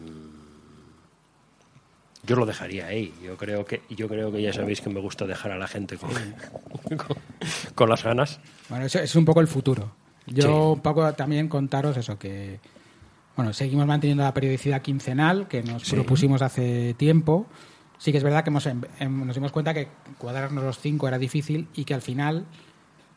[2.23, 3.13] yo lo dejaría ahí.
[3.23, 5.97] Yo creo que yo creo que ya sabéis que me gusta dejar a la gente
[5.97, 6.09] con,
[6.97, 7.17] con,
[7.75, 8.39] con las ganas.
[8.69, 9.91] Bueno, eso es un poco el futuro.
[10.27, 10.47] Yo Sí.
[10.49, 12.59] un poco también contaros eso, que
[13.35, 15.95] Bueno, seguimos manteniendo la periodicidad quincenal que nos Sí.
[15.95, 17.47] propusimos hace tiempo.
[17.97, 21.07] Sí que es verdad que hemos, em- em- nos dimos cuenta que cuadrarnos los cinco
[21.07, 22.45] era difícil y que al final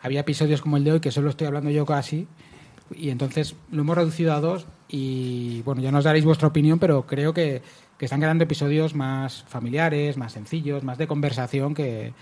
[0.01, 2.29] había episodios como el de hoy que solo estoy hablando yo casi
[2.95, 7.07] y entonces lo hemos reducido a dos y bueno, ya nos daréis vuestra opinión, pero
[7.07, 7.63] creo que,
[7.99, 12.13] que están quedando episodios más familiares, más sencillos, más de conversación que,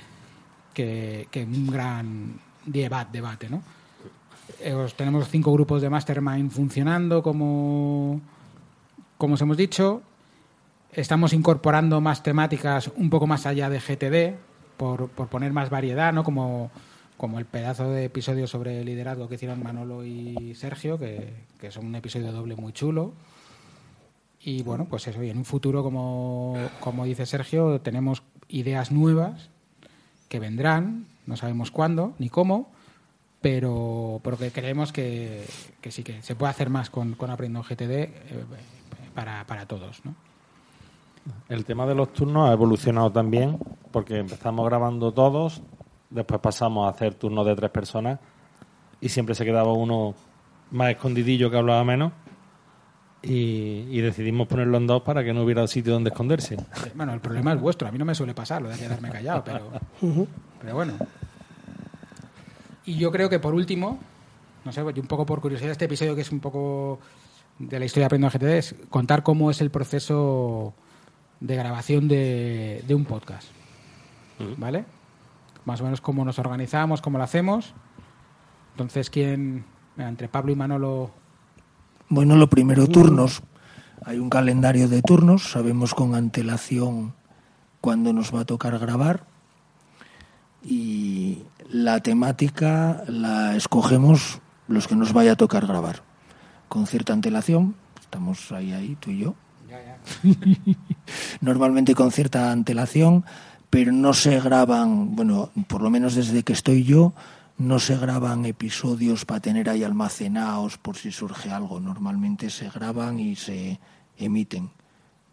[0.75, 2.35] que, un gran
[2.67, 3.63] debate, debate ¿no?
[4.61, 8.21] Eh, os- tenemos cinco grupos de Mastermind funcionando como,
[9.19, 10.03] como os hemos dicho.
[10.93, 14.37] Estamos incorporando más temáticas un poco más allá de GTD
[14.77, 16.23] por, por poner más variedad, ¿no?
[16.23, 16.71] Como,
[17.17, 21.87] como el pedazo de episodio sobre liderazgo que hicieron Manolo y Sergio, que, que son
[21.87, 23.15] un episodio doble muy chulo.
[24.45, 29.51] Y bueno, pues eso, y en un futuro, como, como dice Sergio, tenemos ideas nuevas
[30.29, 32.73] que vendrán, no sabemos cuándo ni cómo,
[33.41, 35.45] pero, pero que creemos que,
[35.81, 38.11] que sí que se puede hacer más con, con Aprendo GTD eh,
[39.15, 40.15] para, para todos, ¿no?
[41.49, 43.59] El tema de los turnos ha evolucionado también
[43.93, 45.63] porque empezamos grabando todos,
[46.11, 48.19] después pasamos a hacer turnos de tres personas
[49.01, 50.15] y siempre se quedaba uno
[50.73, 52.13] más escondidillo que hablaba menos
[53.23, 56.57] y, y decidimos ponerlo en dos para que no hubiera sitio donde esconderse.
[56.95, 59.45] Bueno, el problema es vuestro, a mí no me suele pasar lo de quedarme callado,
[59.45, 59.71] pero,
[60.61, 60.95] pero bueno.
[62.85, 63.99] Y yo creo que por último,
[64.65, 66.99] no sé, un poco por curiosidad, este episodio que es un poco
[67.59, 70.75] de la historia de Aprendo GTD es contar cómo es el proceso
[71.41, 73.49] de grabación de, de un podcast.
[74.57, 74.85] ¿Vale?
[75.65, 77.75] Más o menos cómo nos organizamos, cómo lo hacemos.
[78.73, 79.65] Entonces, ¿quién?
[79.97, 81.11] Entre Pablo y Manolo.
[82.09, 83.43] Bueno, lo primero, turnos.
[84.05, 87.15] Hay un calendario de turnos, sabemos con antelación
[87.81, 89.27] cuándo nos va a tocar grabar
[90.65, 96.03] y la temática la escogemos los que nos vaya a tocar grabar.
[96.69, 99.35] Con cierta antelación, estamos ahí, ahí, tú y yo.
[101.41, 103.25] Normalmente con cierta antelación,
[103.71, 107.15] pero no se graban, bueno, por lo menos desde que estoy yo,
[107.63, 111.81] no se graban episodios para tener ahí almacenados por si surge algo.
[111.81, 113.79] Normalmente se graban y se
[114.19, 114.71] emiten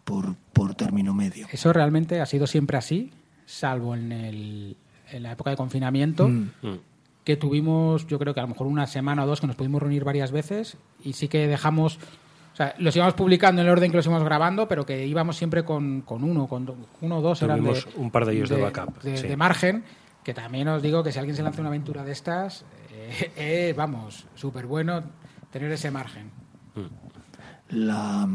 [0.04, 1.46] por, por término medio.
[1.52, 3.12] Eso realmente ha sido siempre así,
[3.46, 4.76] salvo en, el,
[5.10, 6.48] en la época de confinamiento, Mm.
[7.24, 9.80] que tuvimos, yo creo que a lo mejor una semana o dos que nos pudimos
[9.82, 11.98] reunir varias veces y sí que dejamos,
[12.52, 15.36] o sea, los íbamos publicando en el orden que los íbamos grabando, pero que íbamos
[15.36, 18.32] siempre con, con uno, con do- uno o dos eran Tuvimos de, un par de
[18.34, 19.28] ellos de backup, de, sí.
[19.28, 19.84] de margen,
[20.24, 23.74] que también os digo que si alguien se lanza una aventura de estas, eh, eh,
[23.76, 25.02] vamos, súper bueno
[25.50, 26.30] tener ese margen.
[27.70, 28.28] La,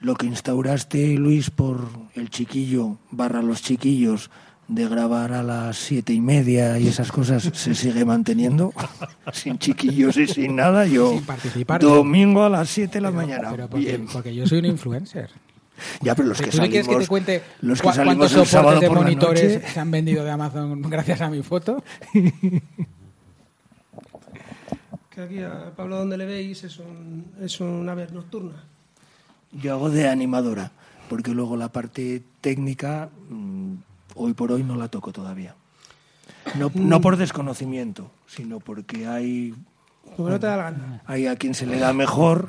[0.00, 4.30] lo que instauraste, Luis, por el chiquillo barra los chiquillos
[4.66, 8.72] de grabar a las siete y media y esas cosas se sigue manteniendo
[9.32, 10.86] sin chiquillos y sin nada.
[10.86, 11.80] Yo Sin participar.
[11.80, 13.50] domingo a las siete de la Pero- mañana.
[13.50, 14.06] pero porque, Bien.
[14.12, 15.30] porque yo soy un influencer.
[16.00, 18.50] Ya, pero los ¿Tú que salimos, que te cuente los que salimos cuántos el soportes
[18.50, 21.82] sábado de por la monitores noche, se han vendido de Amazon gracias a mi foto?
[25.10, 28.62] Que aquí a Pablo donde le veis es, un, es una ave nocturna.
[29.50, 30.70] yo hago de animadora,
[31.08, 33.74] porque luego la parte técnica mm,
[34.14, 35.56] hoy por hoy no la toco todavía.
[36.54, 39.54] No, no por desconocimiento, sino porque hay
[40.16, 41.02] Porque no te da la gana.
[41.06, 42.48] hay a quien se le da mejor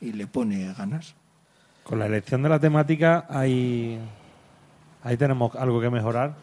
[0.00, 1.14] y le pone ganas.
[1.88, 3.98] Con la elección de la temática hay
[5.02, 6.34] ahí tenemos algo que mejorar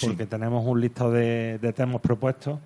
[0.00, 2.60] porque tenemos un listado de, de temas propuestos.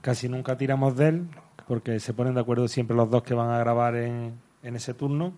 [0.00, 1.28] Casi nunca tiramos de él
[1.68, 4.92] porque se ponen de acuerdo siempre los dos que van a grabar en, en ese
[4.92, 5.34] turno,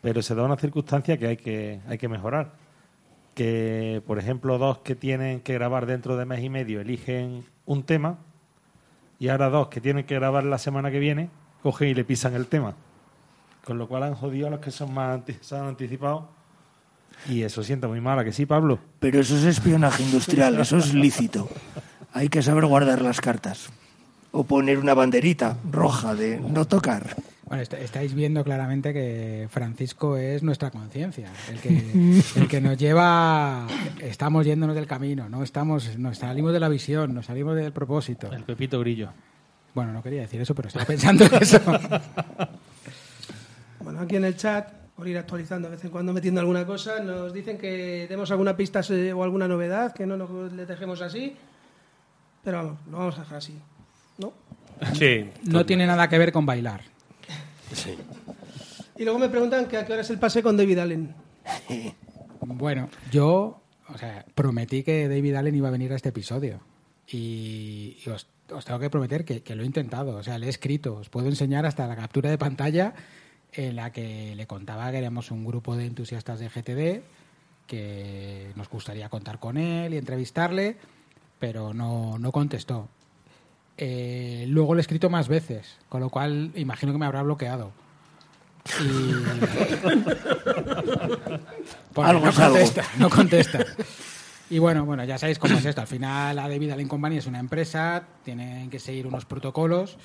[0.00, 2.54] pero se da una circunstancia que hay que hay que mejorar.
[3.34, 7.82] Que, por ejemplo, dos que tienen que grabar dentro de mes y medio eligen un
[7.82, 8.16] tema
[9.18, 11.28] y ahora dos que tienen que grabar la semana que viene
[11.62, 12.76] cogen y le pisan el tema.
[13.66, 16.28] Con lo cual han jodido a los que son más anti- se han anticipado.
[17.28, 18.78] Y eso sienta muy mal, ¿a que sí, Pablo?
[19.00, 21.48] Pero eso es espionaje industrial, eso es lícito.
[22.12, 23.68] Hay que saber guardar las cartas.
[24.30, 27.16] O poner una banderita roja de no tocar.
[27.46, 32.76] Bueno, est- estáis viendo claramente que Francisco es nuestra conciencia, el que, el que nos
[32.76, 33.66] lleva,
[34.00, 38.30] estamos yéndonos del camino, no estamos, nos salimos de la visión, nos salimos del propósito.
[38.32, 39.10] El Pepito Grillo.
[39.74, 41.60] Bueno, no quería decir eso, pero estaba pensando en eso.
[43.86, 46.98] Bueno, aquí en el chat, por ir actualizando de vez en cuando metiendo alguna cosa,
[46.98, 51.00] nos dicen que demos alguna pista eh, o alguna novedad, que no nos le dejemos
[51.02, 51.36] así.
[52.42, 53.54] Pero vamos, lo vamos a dejar así.
[54.18, 54.32] ¿No?
[54.92, 55.30] Sí.
[55.44, 56.80] No tiene nada que ver con bailar.
[57.72, 57.96] sí.
[58.96, 61.14] Y luego me preguntan que a qué hora es el pase con David Allen.
[62.40, 66.58] Bueno, yo, o sea, prometí que David Allen iba a venir a este episodio.
[67.06, 70.16] Y, y os, os tengo que prometer que, que lo he intentado.
[70.16, 70.96] O sea, le he escrito.
[70.96, 72.92] Os puedo enseñar hasta la captura de pantalla
[73.56, 77.02] en la que le contaba que éramos un grupo de entusiastas de GTD,
[77.66, 80.76] que nos gustaría contar con él y entrevistarle,
[81.38, 82.88] pero no, no contestó.
[83.78, 87.72] Eh, luego le he escrito más veces, con lo cual imagino que me habrá bloqueado.
[88.80, 89.12] Y...
[92.00, 92.56] Algo no es algo.
[92.56, 93.64] contesta, no contesta.
[94.50, 95.80] Y bueno, bueno, ya sabéis cómo es esto.
[95.80, 99.96] Al final, la David Allen Company es una empresa, tienen que seguir unos protocolos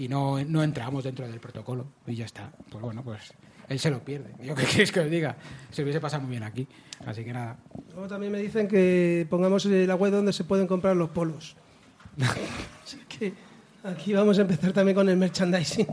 [0.00, 1.86] y no, no entramos dentro del protocolo.
[2.06, 2.50] Y ya está.
[2.70, 3.34] Pues bueno, pues
[3.68, 4.30] él se lo pierde.
[4.42, 5.36] Yo qué queréis que os diga.
[5.70, 6.66] Se hubiese pasado muy bien aquí.
[7.04, 7.58] Así que nada.
[7.92, 11.54] Luego también me dicen que pongamos la web donde se pueden comprar los polos.
[12.82, 13.34] Así que
[13.84, 15.86] aquí vamos a empezar también con el merchandising.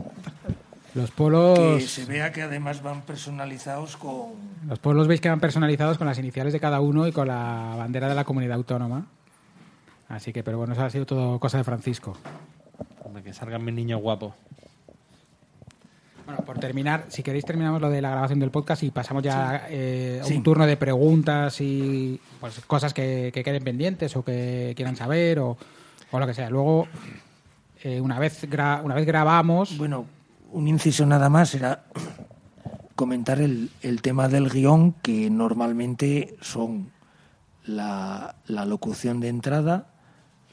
[0.94, 4.32] Los Que polos, se vea que además van personalizados con...
[4.66, 7.74] los polos veis que van personalizados con las iniciales de cada uno y con la
[7.76, 9.06] bandera de la comunidad autónoma.
[10.08, 12.16] Así que, pero bueno, eso ha sido todo cosa de Francisco.
[13.28, 14.32] Que salgan mis niños guapos.
[16.24, 19.66] Bueno, por terminar, si queréis terminamos lo de la grabación del podcast y pasamos ya
[19.68, 20.36] eh, a Sí.
[20.36, 25.40] un turno de preguntas y pues, cosas que, que queden pendientes o que quieran saber
[25.40, 25.58] o,
[26.10, 26.48] o lo que sea.
[26.48, 26.88] Luego,
[27.82, 30.06] eh, una, vez gra- una vez grabamos, Bueno,
[30.52, 31.84] un inciso nada más era
[32.94, 36.90] comentar el, el tema del guion, que normalmente son
[37.66, 39.88] la, la locución de entrada,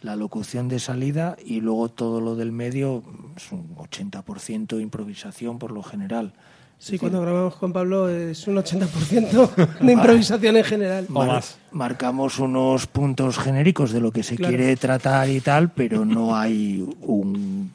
[0.06, 3.04] la locución de salida y luego todo lo del medio
[3.36, 6.34] es un 80% improvisación por lo general.
[6.78, 11.08] Sí, cuando grabamos con Pablo es un 80% de improvisación en general.
[11.12, 11.58] O más.
[11.72, 14.56] Marcamos unos puntos genéricos de lo que se Claro.
[14.56, 17.72] quiere tratar y tal, pero no hay un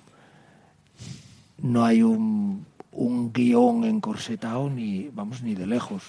[1.59, 6.05] no hay un, un guion encorsetado ni vamos ni de lejos.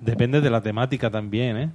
[0.00, 1.70] Depende de la temática también, ¿eh?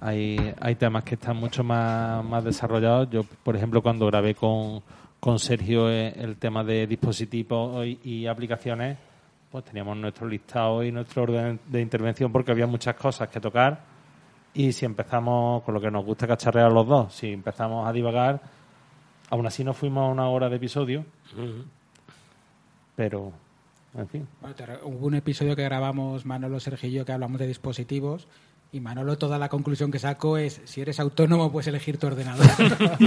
[0.00, 3.08] Hay, hay temas que están mucho más, más desarrollados.
[3.10, 4.82] Yo, por ejemplo, cuando grabé con,
[5.24, 8.98] con Sergio eh, el tema de dispositivos y, aplicaciones,
[9.50, 13.80] pues teníamos nuestro listado y nuestro orden de intervención porque había muchas cosas que tocar.
[14.52, 18.38] Y si empezamos con lo que nos gusta cacharrear los dos, si empezamos a divagar,
[19.30, 21.06] aún así nos fuimos a una hora de episodio,
[22.94, 23.32] pero,
[23.94, 24.28] en fin.
[24.82, 28.28] hubo un episodio que grabamos Manolo, yo que hablamos de dispositivos
[28.74, 32.44] y Manolo toda la conclusión que sacó es si eres autónomo puedes elegir tu ordenador.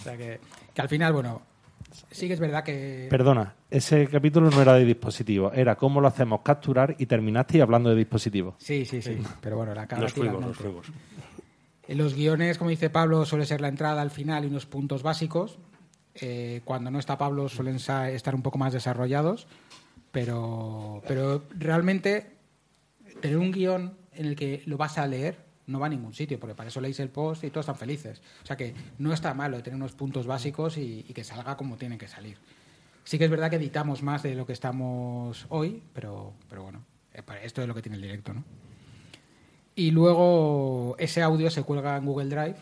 [0.00, 0.38] o sea que,
[0.72, 1.42] que al final, bueno,
[2.12, 3.08] sí que es verdad que...
[3.10, 7.90] Perdona, ese capítulo no era de dispositivos, era cómo lo hacemos capturar y terminaste hablando
[7.90, 8.54] de dispositivos.
[8.58, 9.18] Sí, sí, sí.
[9.40, 10.54] Pero bueno, la cara nos monte.
[10.54, 10.86] fuimos.
[11.88, 15.02] En los guiones, como dice Pablo, suele ser la entrada al final y unos puntos
[15.02, 15.58] básicos.
[16.14, 19.48] Eh, cuando no está Pablo suelen estar un poco más desarrollados.
[20.12, 22.35] Pero, pero realmente
[23.20, 26.38] tener un guion en el que lo vas a leer no va a ningún sitio,
[26.38, 28.22] porque para eso leéis el post y todos están felices.
[28.42, 31.98] O sea que no está malo tener unos puntos básicos y, que salga como tiene
[31.98, 32.38] que salir.
[33.04, 36.84] Sí que es verdad que editamos más de lo que estamos hoy, pero, pero bueno,
[37.14, 38.44] eh, esto es lo que tiene el directo, ¿no?
[39.74, 42.56] Y luego ese audio se cuelga en Google Drive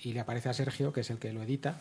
[0.00, 1.78] y le aparece a Sergio, que es el que lo edita,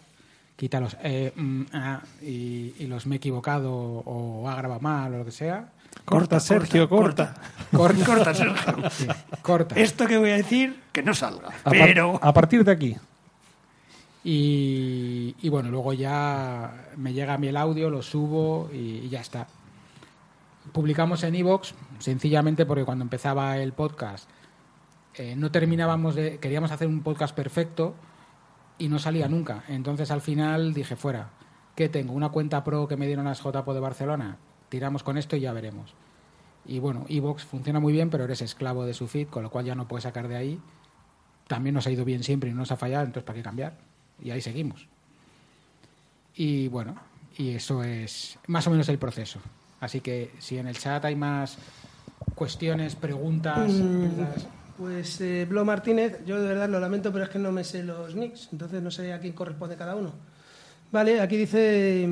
[0.56, 5.14] quita los eh, mm, ah, y, y los me he equivocado o ha grabado mal
[5.14, 5.72] o lo que sea.
[6.04, 7.34] Corta, Sergio, corta.
[7.72, 8.90] Corta, Corta, Sergio.
[8.92, 9.08] sí,
[9.42, 9.76] corta.
[9.76, 11.48] Esto que voy a decir, que no salga.
[11.50, 12.96] A, par- Pero a partir de aquí,
[14.24, 19.10] Y, y bueno, luego ya me llega a mí el audio, lo subo y, y
[19.10, 19.48] ya está.
[20.72, 24.28] Publicamos en Evox sencillamente porque cuando empezaba el podcast
[25.14, 26.40] eh, no terminábamos de.
[26.40, 27.94] Queríamos hacer un podcast perfecto
[28.80, 29.64] y no salía nunca.
[29.70, 31.30] Entonces al final dije, fuera,
[31.76, 32.14] ¿qué tengo?
[32.14, 34.38] ¿Una cuenta pro que me dieron las JPO de Barcelona?
[34.70, 35.94] Tiramos con esto y ya veremos.
[36.66, 39.66] Y bueno, Evox funciona muy bien, pero eres esclavo de su feed, con lo cual
[39.66, 40.60] ya no puedes sacar de ahí.
[41.48, 43.78] También nos ha ido bien siempre y no nos ha fallado, entonces ¿para qué cambiar?
[44.24, 44.88] Y ahí seguimos.
[46.36, 46.96] Y bueno,
[47.38, 49.40] y eso es más o menos el proceso.
[49.80, 51.58] Así que si en el chat hay más
[52.34, 54.10] cuestiones, preguntas, Mm,
[54.78, 57.82] Pues eh, Blo Martínez, yo de verdad lo lamento, pero es que no me sé
[57.84, 60.12] los nicks, entonces no sé a quién corresponde cada uno.
[60.92, 62.10] Vale, aquí dice,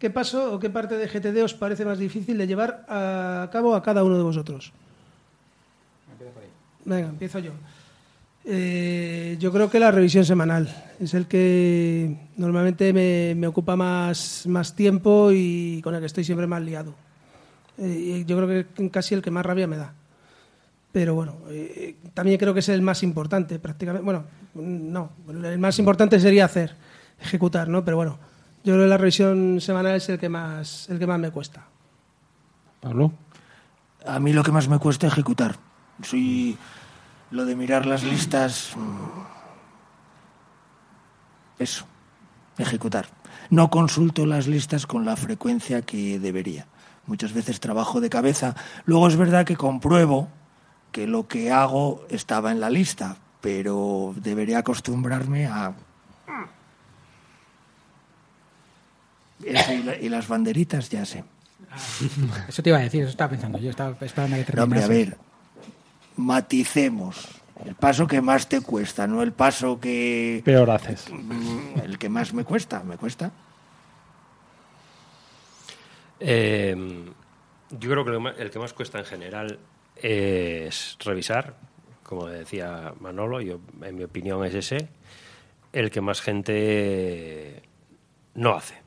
[0.00, 3.76] ¿qué paso o qué parte de GTD os parece más difícil de llevar a cabo
[3.76, 4.72] a cada uno de vosotros?
[6.84, 7.52] Venga, empiezo yo.
[8.44, 10.66] Eh, yo creo que la revisión semanal
[10.98, 16.24] es el que normalmente me, me ocupa más, más tiempo y con el que estoy
[16.24, 16.94] siempre más liado.
[17.76, 19.92] Eh, yo creo que casi el que más rabia me da.
[20.92, 24.04] Pero bueno, eh, también creo que es el más importante prácticamente.
[24.04, 24.24] Bueno,
[24.54, 26.74] no, el más importante sería hacer,
[27.20, 27.84] ejecutar, ¿no?
[27.84, 28.18] Pero bueno,
[28.62, 31.66] yo creo que la revisión semanal es el que más, el que más me cuesta.
[32.80, 33.12] Pablo.
[34.06, 35.56] a mí lo que más me cuesta ejecutar.
[36.02, 36.56] Soy
[37.30, 38.72] lo de mirar las listas.
[38.76, 39.20] mm,
[41.58, 41.84] eso,
[42.58, 43.08] ejecutar.
[43.50, 46.66] No consulto las listas con la frecuencia que debería.
[47.06, 48.54] Muchas veces trabajo de cabeza.
[48.84, 50.28] Luego es verdad que compruebo
[50.92, 55.74] que lo que hago estaba en la lista, pero debería acostumbrarme a...
[59.44, 61.24] Eso y, la- y las banderitas ya sé.
[62.48, 64.82] Eso te iba a decir, eso estaba pensando yo, estaba esperando a que No, hombre,
[64.82, 65.10] a terminase.
[65.10, 65.18] ver,
[66.16, 67.28] maticemos.
[67.64, 70.40] El paso que más te cuesta, no el paso que...
[70.44, 71.06] Peor haces.
[71.10, 73.30] Mm, El que más me cuesta, me cuesta.
[76.20, 77.04] Eh,
[77.70, 79.58] yo creo que el que más cuesta en general
[79.96, 81.56] es revisar,
[82.02, 84.88] como decía Manolo, yo, en mi opinión es ese,
[85.72, 87.62] el que más gente
[88.34, 88.79] no hace.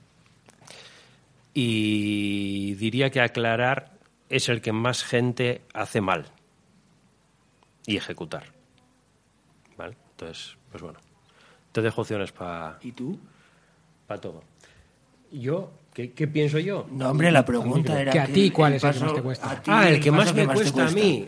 [1.54, 3.91] Y diría que aclarar
[4.30, 6.26] es el que más gente hace mal
[7.86, 8.45] y ejecutar.
[9.78, 9.95] ¿Vale?
[10.12, 10.99] Entonces, pues bueno,
[11.72, 13.20] te dejo opciones para ¿Y tú?
[14.22, 14.43] todo.
[15.32, 15.72] ¿Yo?
[15.93, 16.88] ¿Qué, qué pienso yo?
[16.91, 18.12] No, hombre, la pregunta era...
[18.12, 19.62] Que a ti, ¿cuál es el que más te cuesta?
[19.68, 21.28] Ah, el que más me cuesta a mí.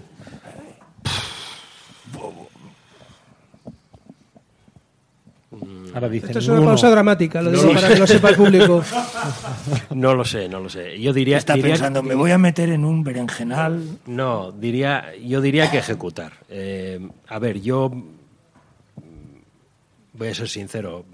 [5.96, 6.68] Ahora dicen Esto es una uno.
[6.72, 7.94] pausa dramática, lo No digo lo para sé.
[7.94, 8.84] que lo sepa el público.
[9.96, 11.00] No lo sé, no lo sé.
[11.00, 13.82] Yo diría, Está diría- pensando, me voy a meter en un berenjenal.
[14.06, 16.34] no, diría, yo diría que ejecutar.
[16.50, 17.92] Eh, a ver, yo
[20.14, 21.06] voy a ser sincero,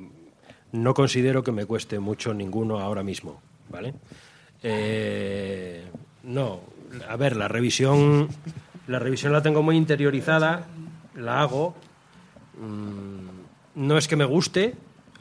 [0.71, 3.93] no considero que me cueste mucho ninguno ahora mismo, ¿vale?
[4.63, 5.83] Eh,
[6.23, 6.59] no,
[7.07, 8.27] a ver, la revisión,
[8.87, 10.65] la revisión la tengo muy interiorizada,
[11.15, 11.75] la hago.
[12.59, 13.30] mm,
[13.75, 14.75] no es que me guste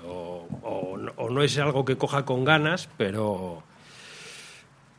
[0.04, 3.62] o, no- es algo que coja con ganas, pero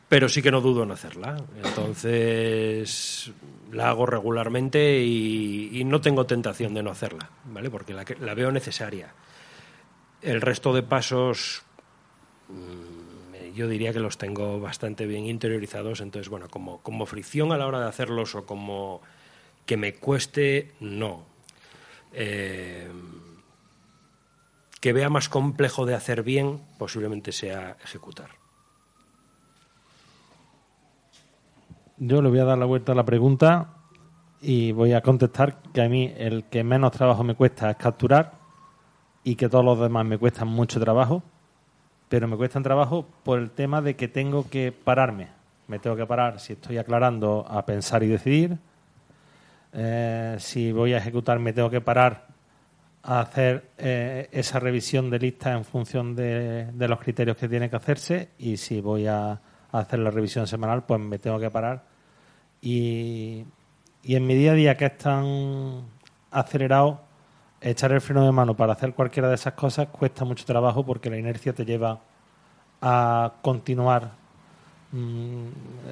[0.08, 1.36] pero sí que no dudo en hacerla.
[1.56, 3.30] Entonces
[3.72, 7.70] la hago regularmente y, no tengo tentación de no hacerla, ¿vale?
[7.70, 9.14] Porque la, veo necesaria.
[10.20, 11.62] El resto de pasos
[12.48, 17.56] mm, yo diría que los tengo bastante bien interiorizados, entonces bueno, como, como fricción a
[17.56, 19.00] la hora de hacerlos o como
[19.64, 21.24] que me cueste, no.
[22.12, 22.86] Eh,
[24.82, 28.30] que vea más complejo de hacer bien, posiblemente sea ejecutar.
[31.98, 33.74] Yo le voy a dar la vuelta a la pregunta
[34.40, 38.32] y voy a contestar que a mí el que menos trabajo me cuesta es capturar
[39.22, 41.22] y que todos los demás me cuestan mucho trabajo,
[42.08, 45.28] pero me cuestan trabajo por el tema de que tengo que pararme.
[45.68, 48.58] Me tengo que parar si estoy aclarando a pensar y decidir.
[49.74, 52.31] Eh, si voy a ejecutar me tengo que parar
[53.04, 57.76] a hacer eh, esa revisión de lista en función de, los criterios que tiene que
[57.76, 58.30] hacerse.
[58.38, 59.40] Y si voy a,
[59.72, 61.82] hacer la revisión semanal pues me tengo que parar.
[62.60, 63.44] Y,
[64.02, 65.82] y en mi día a día que es tan
[66.30, 67.00] acelerado
[67.60, 71.10] echar el freno de mano para hacer cualquiera de esas cosas cuesta mucho trabajo porque
[71.10, 72.00] la inercia te lleva
[72.80, 74.10] a continuar
[74.90, 75.46] mm,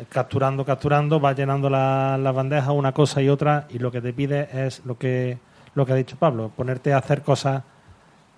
[0.08, 4.12] capturando, capturando, vas llenando la- las bandejas una cosa y otra y lo que te
[4.12, 5.38] pide es lo que
[5.74, 7.62] lo que ha dicho Pablo, ponerte a hacer cosas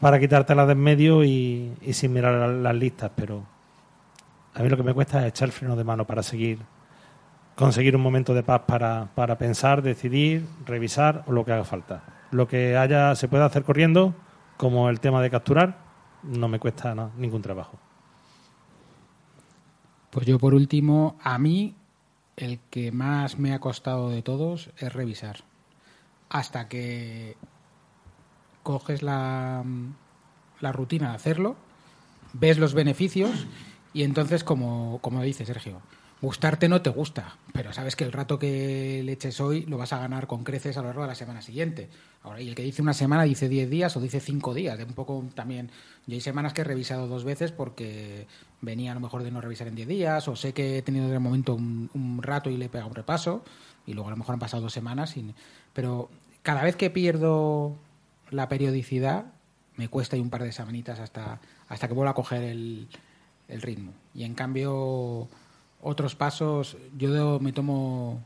[0.01, 3.45] para quitártelas de en medio y, sin mirar la- las listas, pero
[4.55, 6.59] a mí lo que me cuesta es echar el freno de mano para seguir,
[7.57, 12.03] conseguir un momento de paz para, para pensar, decidir, revisar o lo que haga falta.
[12.33, 14.15] Lo que haya se puede hacer corriendo,
[14.57, 15.77] como el tema de capturar,
[16.23, 17.79] no me cuesta no, ningún trabajo.
[20.11, 21.75] Pues yo por último, a mí
[22.37, 25.37] el que más me ha costado de todos es revisar.
[26.33, 27.37] Hasta que
[28.63, 29.63] coges la,
[30.61, 31.57] la rutina de hacerlo,
[32.33, 33.47] ves los beneficios
[33.93, 35.83] y entonces, como, como dice Sergio,
[36.23, 39.93] gustarte no te gusta, pero sabes que el rato que le eches hoy lo vas
[39.93, 41.91] a ganar con creces a lo largo de la semana siguiente.
[42.23, 44.85] Ahora, y el que dice una semana dice 10 días o dice 5 días, de
[44.85, 45.71] un poco también.
[46.07, 48.27] Yo hay semanas que he revisado dos veces porque
[48.61, 51.07] venía a lo mejor de no revisar en 10 días o sé que he tenido
[51.09, 53.45] en el momento un, un rato y le he pegado un repaso
[53.85, 55.17] y luego a lo mejor han pasado dos semanas.
[55.17, 55.35] y-
[55.73, 56.09] pero
[56.43, 57.77] cada vez que pierdo
[58.31, 59.27] la periodicidad
[59.77, 62.89] me cuesta y un par de semanitas hasta, hasta que vuelva a coger el,
[63.49, 63.93] el ritmo.
[64.15, 65.29] Y en cambio,
[65.81, 68.21] otros pasos, yo me tomo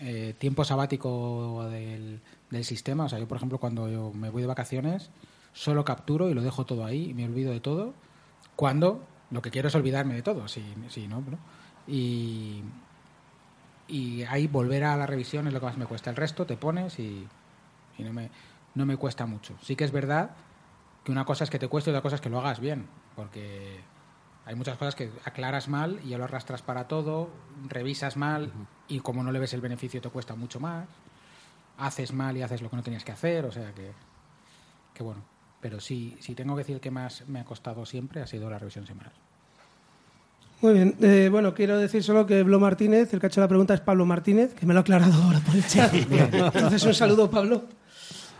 [0.00, 3.04] eh, tiempo sabático del, del sistema.
[3.04, 5.10] O sea, yo, por ejemplo, cuando yo me voy de vacaciones,
[5.52, 7.94] solo capturo y lo dejo todo ahí y me olvido de todo.
[8.56, 11.38] Cuando lo que quiero es olvidarme de todo, si, si no, ¿no?
[11.86, 12.62] Y,
[13.88, 16.10] y ahí volver a la revisión es lo que más me cuesta.
[16.10, 17.26] El resto te pones y,
[18.00, 18.30] y no, me,
[18.74, 19.54] no me cuesta mucho.
[19.62, 20.30] Sí que es verdad
[21.04, 22.86] que una cosa es que te cueste y otra cosa es que lo hagas bien,
[23.16, 23.80] porque
[24.44, 27.30] hay muchas cosas que aclaras mal y ya lo arrastras para todo,
[27.68, 28.52] revisas mal
[28.88, 30.86] y como no le ves el beneficio te cuesta mucho más,
[31.78, 33.92] haces mal y haces lo que no tenías que hacer, o sea que,
[34.94, 35.22] que bueno.
[35.60, 38.58] Pero sí, si tengo que decir que más me ha costado siempre ha sido la
[38.58, 39.12] revisión semanal.
[40.62, 40.96] Muy bien.
[41.00, 43.80] Eh, bueno, quiero decir solo que Blo Martínez, el que ha hecho la pregunta es
[43.80, 45.92] Pablo Martínez, que me lo ha aclarado ahora por el chat.
[45.94, 47.64] Entonces, un saludo, Pablo.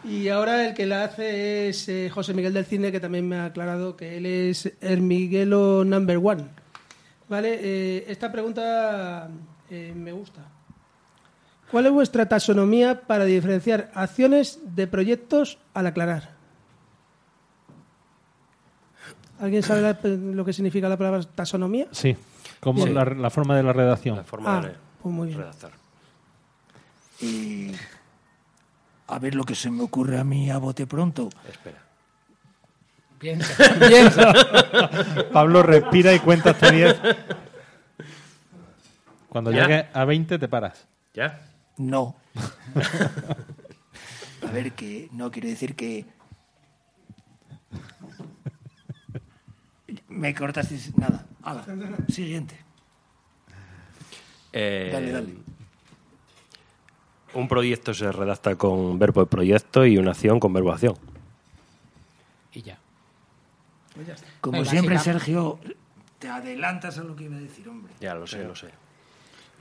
[0.05, 3.37] Y ahora el que la hace es eh, José Miguel del Cine, que también me
[3.37, 6.45] ha aclarado que él es Hermiguelo Number One.
[7.29, 9.29] Vale, eh, esta pregunta
[9.69, 10.41] eh, me gusta.
[11.71, 16.31] ¿Cuál es vuestra taxonomía para diferenciar acciones de proyectos al aclarar?
[19.39, 21.87] ¿Alguien sabe la- lo que significa la palabra taxonomía?
[21.93, 22.17] Sí,
[22.59, 22.93] como Sí.
[22.93, 24.17] La, la forma de la redacción.
[24.17, 25.39] La forma Ah, de pues muy bien.
[25.41, 25.71] redactar.
[27.23, 27.73] Eh,
[29.11, 31.29] a ver lo que se me ocurre a mí a bote pronto.
[31.49, 31.79] Espera.
[33.19, 34.33] Piensa, piensa.
[35.33, 37.01] Pablo respira y cuenta hasta 10.
[39.29, 39.63] Cuando Ya.
[39.67, 40.87] llegues a 20 te paras.
[41.13, 41.41] ¿Ya?
[41.77, 42.17] No.
[44.47, 46.07] a ver, que no quiere decir que.
[50.09, 50.79] Me cortaste.
[50.97, 51.27] Nada.
[51.43, 51.65] Hala.
[52.09, 52.57] Siguiente.
[54.53, 55.35] Eh, Dale, dale.
[57.35, 60.95] Un proyecto se redacta con verbo de proyecto y una acción con verbo acción.
[62.53, 62.79] Y ya.
[64.41, 65.59] Como No, y siempre, básica- Sergio,
[66.19, 67.93] te adelantas a lo que iba a decir, hombre.
[68.01, 68.69] Ya lo sé, lo sé.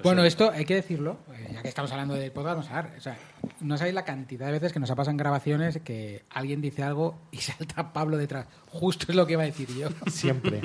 [0.01, 2.97] Bueno, esto hay que decirlo, eh, ya que estamos hablando de podcast, vamos a ver.
[2.97, 3.17] O sea,
[3.59, 6.83] no sabéis la cantidad de veces que nos ha pasado en grabaciones que alguien dice
[6.83, 8.47] algo y salta Pablo detrás.
[8.67, 9.89] Justo es lo que iba a decir yo.
[10.09, 10.61] Siempre.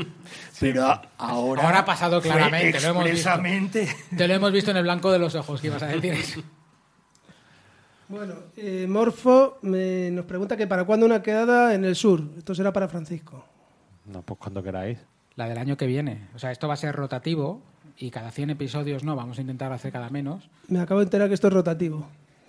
[0.60, 0.84] Pero
[1.18, 1.62] ahora.
[1.64, 3.16] Ahora ha pasado claramente, lo hemos visto.
[3.28, 3.88] expresamente.
[4.16, 6.40] Te lo hemos visto en el blanco de los ojos que ibas a decir eso.
[8.08, 12.22] Bueno, eh, Morfo me- nos pregunta que para cuándo una quedada en el sur.
[12.36, 13.44] Esto será para Francisco.
[14.06, 14.98] No, pues cuando queráis.
[15.36, 16.28] La del año que viene.
[16.34, 17.60] O sea, esto va a ser rotativo
[17.96, 20.48] y cada 100 episodios no, vamos a intentar hacer cada menos.
[20.68, 22.06] Me acabo de enterar que esto es rotativo.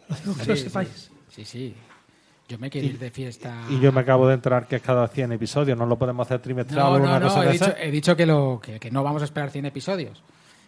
[0.10, 1.12] Lo digo que lo Sí, sepáis.
[1.30, 1.74] Sí, sí.
[2.48, 3.64] Yo me quiero ir de fiesta.
[3.72, 5.76] Y yo me acabo de enterar que es cada 100 episodios.
[5.78, 7.78] No lo podemos hacer trimestral No, o una no, cosa he de dicho, esas?
[7.80, 10.22] he dicho que, lo, que, que no vamos a esperar 100 episodios,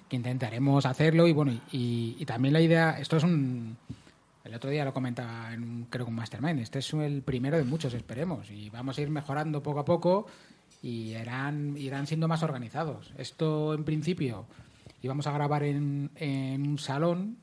[0.10, 3.78] que intentaremos hacerlo y bueno, y, y también la idea, esto es un...
[4.48, 7.58] El otro día lo comentaba en un, creo que un Mastermind, este es el primero
[7.58, 10.26] de muchos, esperemos, y vamos a ir mejorando poco a poco
[10.82, 13.12] y irán, irán siendo más organizados.
[13.18, 14.46] Esto en principio
[15.02, 17.38] íbamos a grabar en, un salón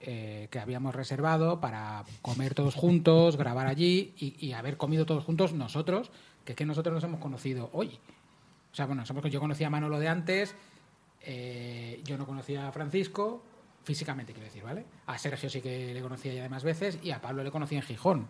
[0.00, 5.54] eh, que habíamos reservado para comer todos juntos, grabar allí y, haber comido todos juntos
[5.54, 6.10] nosotros,
[6.44, 7.98] que es que nosotros nos hemos conocido hoy.
[8.72, 10.54] O sea, bueno, yo conocía a Manolo de antes,
[11.22, 13.42] eh, yo no conocía a Francisco,
[13.84, 14.84] físicamente quiero decir, ¿vale?
[15.06, 17.76] A Sergio sí que le conocía ya de más veces y a Pablo le conocí
[17.76, 18.26] en Gijón.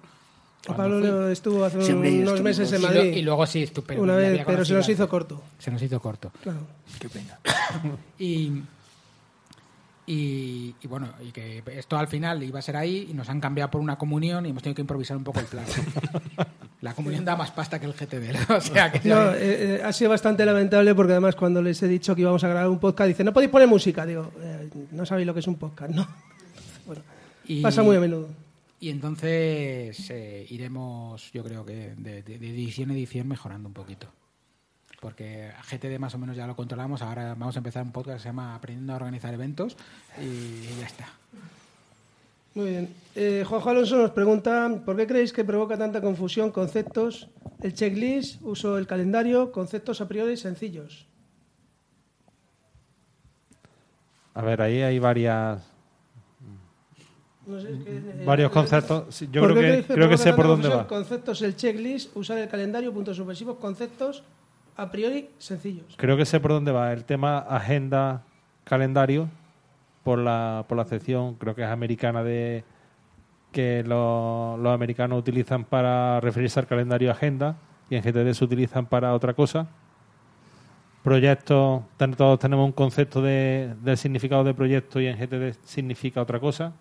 [0.68, 1.32] A Pablo fui.
[1.32, 3.16] estuvo hace Siempre unos meses en Y lo- Madrid.
[3.16, 5.42] Y, luego sí, pero una vez, pero se nos hizo corto.
[5.58, 6.32] Se nos hizo corto.
[6.42, 6.60] Claro.
[6.98, 7.38] Qué pena.
[8.18, 8.62] Y,
[10.06, 13.40] y, y bueno, y que esto al final iba a ser ahí y nos han
[13.40, 15.64] cambiado por una comunión y hemos tenido que improvisar un poco el plan.
[16.84, 18.50] La comunión da más pasta que el GTD.
[18.56, 21.88] O sea que No, eh, eh, ha sido bastante lamentable porque además cuando les he
[21.88, 24.04] dicho que íbamos a grabar un podcast, dicen, no podéis poner música.
[24.04, 26.06] Digo, "Eh, no sabéis lo que es un podcast, ¿no?
[26.86, 27.02] Bueno,
[27.46, 28.28] Y- pasa muy a menudo.
[28.80, 29.98] Y entonces
[30.50, 34.08] iremos, yo creo que de, de- de edición a edición mejorando un poquito.
[35.00, 37.00] Porque GTD más o menos ya lo controlamos.
[37.00, 39.76] Ahora vamos a empezar un podcast que se llama Aprendiendo a organizar eventos
[40.20, 41.08] y ya está.
[42.54, 42.94] Muy bien.
[43.16, 47.28] Eh, Juanjo Alonso nos pregunta, ¿por qué creéis que provoca tanta confusión conceptos?
[47.60, 51.06] El checklist, uso del calendario, conceptos a priori sencillos.
[54.34, 55.62] A ver, ahí hay varias,
[57.46, 59.14] No sé, es que, eh, varios eh, conceptos.
[59.14, 60.86] Sí, Yo ¿por creo que, creéis creo que sé por dónde va.
[60.86, 64.22] Conceptos, el checklist, usar el calendario, puntos suspensivos, conceptos
[64.76, 65.94] a priori sencillos.
[65.96, 66.92] Creo que sé por dónde va.
[66.92, 68.24] El tema agenda,
[68.64, 69.28] calendario,
[70.04, 72.62] por la, por la acepción, creo que es americana de
[73.52, 77.56] que lo- los americanos utilizan para referirse al calendario agenda
[77.90, 79.66] y en GTD se utilizan para otra cosa.
[81.02, 81.82] Proyectos,
[82.16, 86.72] todos tenemos un concepto de, del significado de proyecto y en GTD significa otra cosa.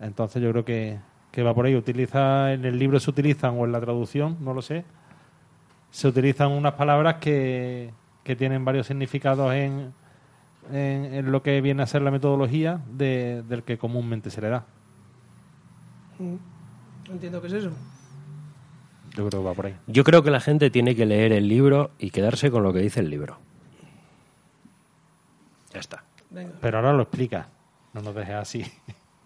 [0.00, 0.98] Entonces yo creo que,
[1.32, 1.74] que va por ahí.
[1.74, 4.84] Utiliza, en el libro se utilizan o en la traducción, no lo sé,
[5.90, 7.90] se utilizan unas palabras que,
[8.22, 9.92] que tienen varios significados en,
[10.70, 14.48] en, en lo que viene a ser la metodología de- del que comúnmente se le
[14.48, 14.64] da.
[16.18, 16.34] Mm,
[17.08, 17.70] No entiendo qué es eso.
[19.16, 19.76] Yo creo que va por ahí.
[19.86, 22.80] Yo creo que la gente tiene que leer el libro y quedarse con lo que
[22.80, 23.38] dice el libro.
[25.72, 26.04] Ya está.
[26.30, 26.54] Venga.
[26.60, 27.48] Pero ahora lo explica.
[27.92, 28.64] No nos dejes así.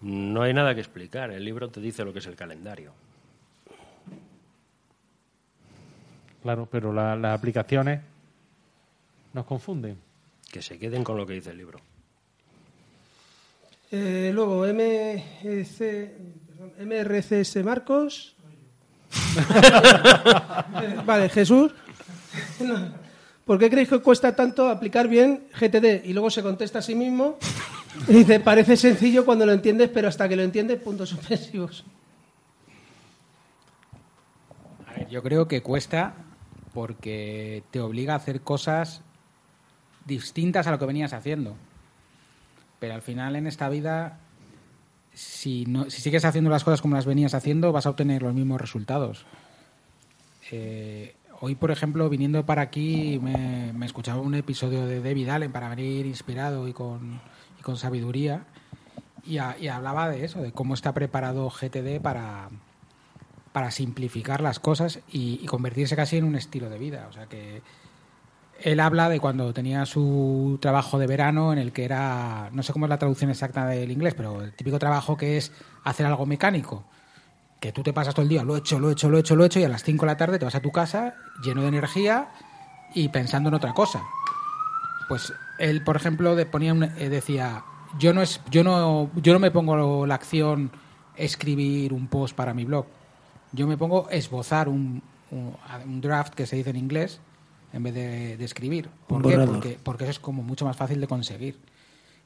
[0.01, 1.31] No hay nada que explicar.
[1.31, 2.91] El libro te dice lo que es el calendario.
[6.41, 8.01] Claro, pero la- las aplicaciones
[9.33, 9.97] nos confunden.
[10.51, 11.79] Que se queden con lo que dice el libro.
[13.91, 16.11] Eh, luego, MRC,
[16.47, 18.35] perdón, MRCS Marcos
[21.05, 21.73] vale, Jesús.
[23.45, 26.05] ¿Por qué creéis que cuesta tanto aplicar bien GTD?
[26.05, 27.37] Y luego se contesta a sí mismo
[28.07, 31.83] y dice, parece sencillo cuando lo entiendes, pero hasta que lo entiendes, puntos suspensivos.
[34.87, 36.13] A ver, yo creo que cuesta
[36.73, 39.01] porque te obliga a hacer cosas
[40.05, 41.55] distintas a lo que venías haciendo.
[42.79, 44.19] Pero al final en esta vida,
[45.13, 49.25] si, sigues haciendo las cosas como las venías haciendo, vas a obtener los mismos resultados.
[50.51, 55.69] Eh, hoy, por ejemplo, viniendo para aquí, me, escuchaba un episodio de David Allen para
[55.69, 57.19] venir inspirado y con,
[57.75, 58.45] sabiduría.
[59.25, 62.49] Y, hablaba de eso, de cómo está preparado GTD para,
[63.51, 67.07] para simplificar las cosas y, y, convertirse casi en un estilo de vida.
[67.09, 67.61] O sea que
[68.63, 72.73] él habla de cuando tenía su trabajo de verano en el que era, no sé
[72.73, 75.51] cómo es la traducción exacta del inglés, pero el típico trabajo que es
[75.83, 76.83] hacer algo mecánico
[77.59, 79.19] que tú te pasas todo el día, lo he hecho, lo he hecho, lo he
[79.19, 80.71] hecho, lo he hecho, y a las 5 de la tarde te vas a tu
[80.71, 82.29] casa lleno de energía
[82.93, 84.01] y pensando en otra cosa.
[85.09, 87.65] Pues él, por ejemplo, ponía un, eh, decía,
[87.97, 90.71] yo no, es, yo, no, yo no me pongo la acción
[91.17, 92.85] escribir un post para mi blog,
[93.51, 95.01] yo me pongo esbozar un
[96.01, 97.19] draft que se dice en inglés
[97.73, 98.89] en vez de, de escribir.
[99.07, 99.37] ¿Por qué?
[99.37, 101.57] Porque, porque eso es como mucho más fácil de conseguir.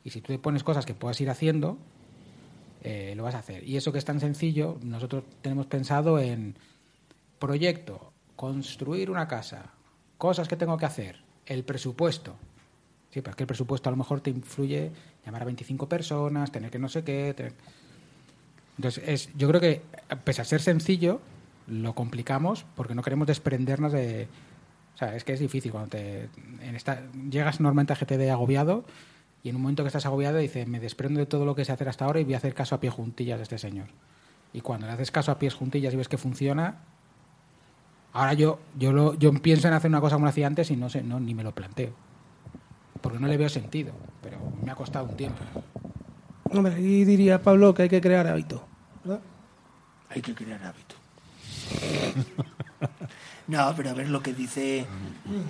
[0.04, 1.78] Y si tú te pones cosas que puedas ir haciendo,
[2.84, 3.68] eh, lo vas a hacer.
[3.68, 6.56] Y eso que es tan sencillo, nosotros tenemos pensado en
[7.40, 9.72] proyecto, construir una casa,
[10.18, 12.36] cosas que tengo que hacer, el presupuesto.
[13.12, 14.92] Sí, pero es que el presupuesto a lo mejor te influye
[15.26, 17.34] llamar a 25 personas, tener que no sé qué.
[17.34, 17.54] Tener...
[18.78, 19.82] Entonces, es, yo creo que,
[20.24, 21.22] pese a ser sencillo,
[21.68, 24.28] lo complicamos porque no queremos desprendernos de.
[24.96, 26.30] O sea, es que es difícil cuando te.
[26.62, 28.86] En esta, llegas normalmente a GTD agobiado
[29.44, 31.72] y en un momento que estás agobiado dices, me desprendo de todo lo que sé
[31.72, 33.88] hacer hasta ahora y voy a hacer caso a pie juntillas de este señor.
[34.54, 36.78] Y cuando le haces caso a pies juntillas y ves que funciona,
[38.14, 40.78] ahora yo yo lo, yo pienso en hacer una cosa como lo hacía antes y
[40.78, 41.92] no sé, no ni me lo planteo.
[43.02, 45.44] Porque no le veo sentido, pero me ha costado un tiempo.
[46.52, 48.66] Hombre, y diría Pablo que hay que crear hábito,
[49.04, 49.22] ¿verdad?
[50.10, 50.96] Hay que crear hábito.
[53.48, 54.86] no, pero a ver lo que dice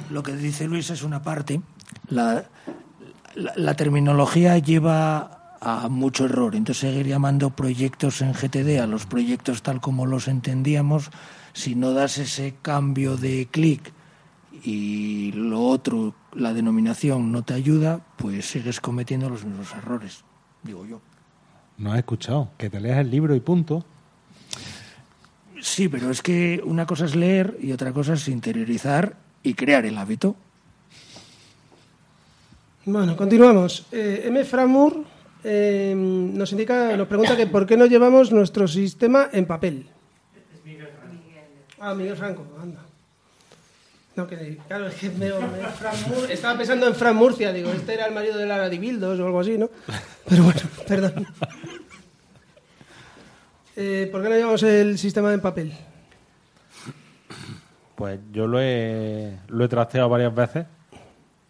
[0.09, 1.61] lo que dice Luis es una parte.
[2.09, 2.45] La,
[3.35, 6.55] la, la, terminología lleva a mucho error.
[6.55, 11.09] Entonces, seguir llamando proyectos en GTD a los proyectos tal como los entendíamos,
[11.53, 13.93] si no das ese cambio de clic
[14.63, 20.23] y lo otro, la denominación, no te ayuda, pues sigues cometiendo los mismos errores,
[20.63, 21.01] digo yo.
[21.77, 23.85] No has escuchado, que te leas el libro y punto.
[25.63, 29.85] Sí, pero es que una cosa es leer y otra cosa es interiorizar y crear
[29.85, 30.35] el hábito.
[32.83, 33.85] Bueno, continuamos.
[33.93, 34.43] Eh, M.
[34.43, 35.05] Framur
[35.41, 39.87] eh, nos indica, nos pregunta que por qué no llevamos nuestro sistema en papel.
[40.65, 41.23] Miguel Franco.
[41.79, 42.81] Ah, Miguel Franco, anda.
[44.17, 48.07] No, que claro, es que me, me, estaba pensando en Fran Murcia, digo, este era
[48.07, 49.69] el marido de Lara Dibildos o algo así, ¿no?
[50.27, 51.25] Pero bueno, perdón.
[53.75, 55.73] Eh, ¿Por qué no llevamos el sistema en papel?
[57.95, 60.65] Pues yo lo he, lo he trasteado varias veces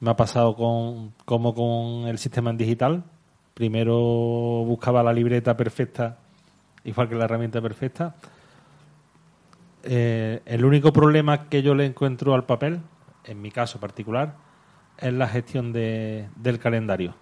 [0.04, 3.06] me ha pasado con, como con el sistema en digital.
[3.54, 3.96] Primero
[4.66, 6.18] buscaba la libreta perfecta,
[6.84, 8.14] igual que la herramienta perfecta.
[9.82, 12.82] Eh, el único problema que yo le encuentro al papel,
[13.24, 14.36] en mi caso particular,
[14.98, 17.16] es la gestión de, del calendario.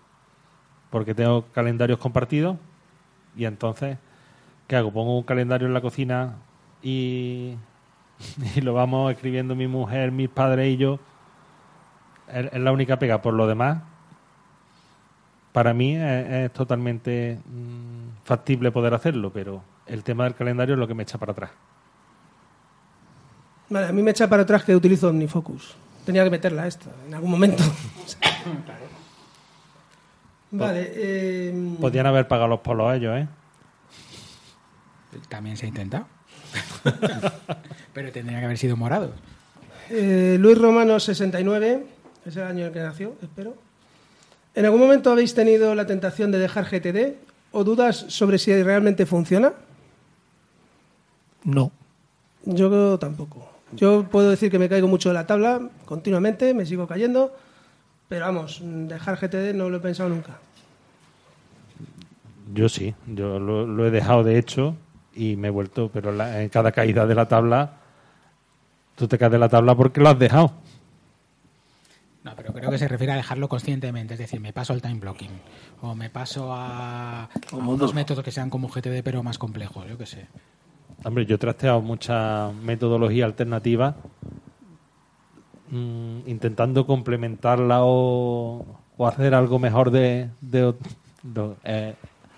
[0.90, 2.58] Porque tengo calendarios compartidos
[3.38, 4.00] y entonces,
[4.72, 4.94] ¿qué hago?
[4.94, 6.36] Pongo un calendario en la cocina
[6.82, 7.56] y,
[8.56, 10.98] y lo vamos escribiendo mi mujer, mis padres y yo
[12.34, 13.22] es la única pega.
[13.22, 13.82] Por lo demás,
[15.52, 20.80] para mí es, es totalmente mmm, factible poder hacerlo, pero el tema del calendario es
[20.80, 21.52] lo que me echa para atrás.
[23.70, 25.76] Vale, a mí me echa para atrás que utilizo OmniFocus.
[26.06, 27.62] Tenía que meterla esta en algún momento.
[30.52, 30.94] vale.
[30.96, 31.76] Eh...
[31.82, 33.28] Podrían haber pagado los polos a ellos, ¿eh?
[35.30, 36.06] También se ha intentado.
[37.94, 39.12] pero tendría que haber sido morados.
[39.90, 41.86] Eh, Luis Romano 69
[42.26, 43.56] es el año en el que nació, espero.
[44.56, 47.16] ¿En algún momento habéis tenido la tentación de dejar GTD
[47.52, 49.54] o dudas sobre si realmente funciona?
[51.44, 51.72] No.
[52.46, 53.50] Yo tampoco.
[53.74, 57.34] Yo puedo decir que me caigo mucho de la tabla continuamente, me sigo cayendo,
[58.10, 60.40] pero vamos, dejar GTD no lo he pensado nunca.
[62.54, 64.76] Yo sí, yo lo, lo he dejado de hecho
[65.14, 67.78] y me he vuelto, pero la, en cada caída de la tabla,
[68.96, 70.54] tú te caes de la tabla porque lo has dejado.
[72.24, 75.00] No, pero creo que se refiere a dejarlo conscientemente, es decir, me paso al time
[75.00, 75.32] blocking
[75.82, 79.98] o me paso a, a unos métodos que sean como GTD pero más complejos, yo
[79.98, 80.28] qué sé.
[81.04, 83.96] Hombre, yo he trasteado mucha metodología alternativa
[85.72, 88.66] mm, intentando complementarla o,
[88.98, 90.30] o hacer algo mejor de...
[90.42, 90.76] de
[91.64, 91.96] eh,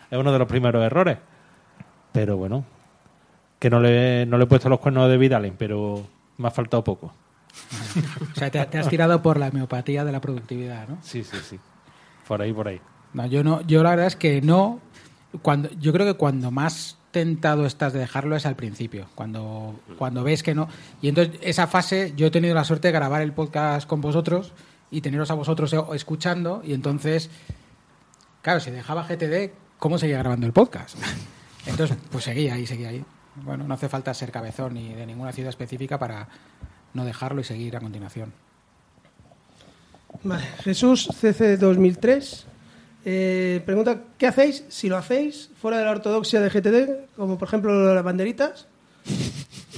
[0.10, 1.18] es uno de los primeros errores.
[2.14, 2.64] Pero bueno,
[3.60, 6.06] que no le, no le he puesto los cuernos de Vidalen, pero
[6.38, 7.14] me ha faltado poco.
[8.36, 10.98] O sea, te, te has tirado por la homeopatía de la productividad, ¿no?
[11.04, 11.60] Sí, sí, sí.
[12.28, 12.82] Por ahí, por ahí.
[13.14, 14.80] No, yo no, yo la verdad es que no.
[15.42, 20.24] Cuando, yo creo que cuando más tentado estás de dejarlo es al principio, cuando, cuando
[20.24, 20.68] ves que no.
[21.02, 24.52] Y entonces esa fase, yo he tenido la suerte de grabar el podcast con vosotros
[24.90, 27.30] y teneros a vosotros e- escuchando, y entonces,
[28.42, 30.98] claro, si dejaba GTD, ¿cómo seguía grabando el podcast?
[31.66, 33.04] Entonces, pues seguía ahí, seguía ahí.
[33.36, 36.28] Bueno, no hace falta ser cabezón ni de ninguna ciudad específica para
[36.94, 38.34] no dejarlo y seguir a continuación.
[40.24, 42.48] Vale, Jesús CC 2003
[43.06, 47.48] eh, pregunta ¿qué hacéis si lo hacéis fuera de la ortodoxia de GTD, como por
[47.48, 48.68] ejemplo lo de las banderitas?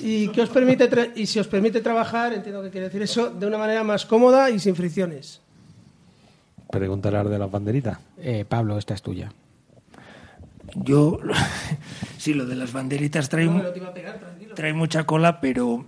[0.01, 3.47] Y qué os permite y si os permite trabajar, entiendo que quiere decir eso, de
[3.47, 5.41] una manera más cómoda y sin fricciones.
[6.69, 7.97] Pregúntale al de las banderitas.
[8.17, 9.31] Eh, Pablo, esta es tuya.
[10.76, 11.19] Yo,
[12.17, 13.47] sí, lo de las banderitas trae,
[13.93, 15.86] pegar, trae mucha cola, pero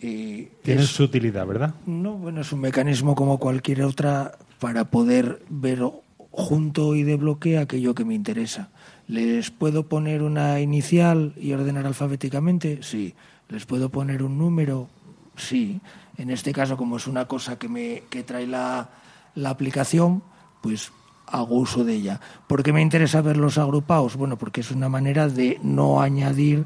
[0.00, 1.74] eh, Tiene su utilidad, ¿verdad?
[1.86, 5.82] No, bueno, es un mecanismo como cualquier otra para poder ver
[6.30, 8.70] junto y de bloque aquello que me interesa.
[9.08, 12.78] ¿Les puedo poner una inicial y ordenar alfabéticamente?
[12.82, 13.14] Sí.
[13.48, 14.88] ¿Les puedo poner un número?
[15.36, 15.80] Sí.
[16.16, 18.90] En este caso, como es una cosa que, me, que trae la,
[19.34, 20.22] la aplicación,
[20.62, 20.92] pues
[21.30, 22.20] hago uso de ella.
[22.46, 24.16] ¿Por qué me interesa verlos agrupados?
[24.16, 26.64] Bueno, porque es una manera de no añadir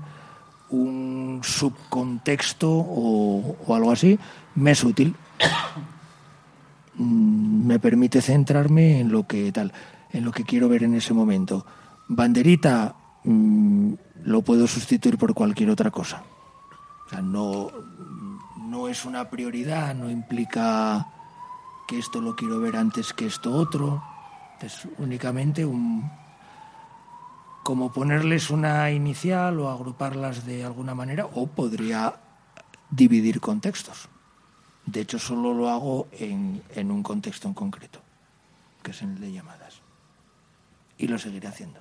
[0.70, 4.18] un subcontexto o, algo así.
[4.54, 5.14] Me es útil.
[6.96, 9.72] Me permite centrarme en lo que tal,
[10.12, 11.66] en lo que quiero ver en ese momento.
[12.06, 12.94] Banderita
[13.24, 13.94] mm,
[14.24, 16.22] lo puedo sustituir por cualquier otra cosa.
[17.06, 17.70] O sea, no,
[18.68, 21.08] no es una prioridad, no implica
[21.88, 24.02] que esto lo quiero ver antes que esto otro.
[24.60, 26.10] Es únicamente un
[27.64, 32.20] como ponerles una inicial o agruparlas de alguna manera o podría
[32.90, 34.08] dividir contextos.
[34.84, 38.00] De hecho, solo lo hago en, en un contexto en concreto,
[38.82, 39.80] que es el de llamadas.
[40.98, 41.80] Y lo seguiré haciendo.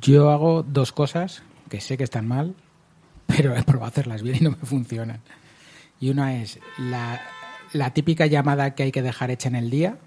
[0.00, 2.54] Yo hago dos cosas que sé que están mal,
[3.26, 5.20] pero he probado hacerlas bien y no me funcionan.
[5.98, 7.20] Y una es la,
[7.72, 9.98] la típica llamada que hay que dejar hecha en el día,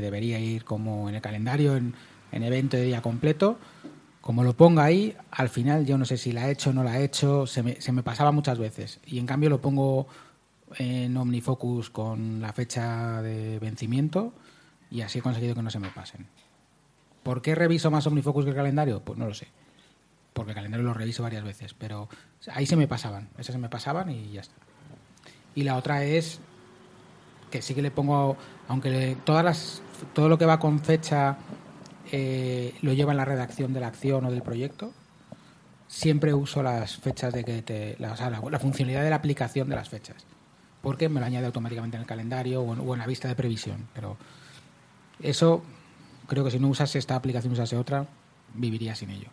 [0.00, 1.94] debería ir como en el calendario, en,
[2.32, 3.58] en evento de día completo.
[4.20, 6.98] Como lo ponga ahí, al final yo no sé si la he hecho no la
[6.98, 9.00] he hecho, se me, se me pasaba muchas veces.
[9.06, 10.06] Y en cambio lo pongo
[10.76, 14.32] en OmniFocus con la fecha de vencimiento
[14.90, 16.26] y así he conseguido que no se me pasen.
[17.22, 19.00] ¿Por qué reviso más OmniFocus que el calendario?
[19.00, 19.48] Pues no lo sé.
[20.32, 22.08] Porque el calendario lo reviso varias veces, pero
[22.52, 24.54] ahí se me pasaban, esas se me pasaban y ya está.
[25.54, 26.40] Y la otra es
[27.50, 28.36] que sí que le pongo,
[28.68, 29.82] aunque le- todas las,
[30.14, 31.36] todo lo que va con fecha
[32.12, 34.92] eh, lo lleva en la redacción de la acción o del proyecto,
[35.86, 39.68] siempre uso las fechas de que te, la, o sea, la, funcionalidad de la aplicación
[39.68, 40.16] de las fechas,
[40.82, 43.34] porque me lo añade automáticamente en el calendario o en, o en la vista de
[43.34, 43.88] previsión.
[43.94, 44.16] Pero
[45.22, 45.62] eso
[46.26, 48.06] creo que si no usase esta aplicación, usase otra,
[48.54, 49.28] viviría sin ello.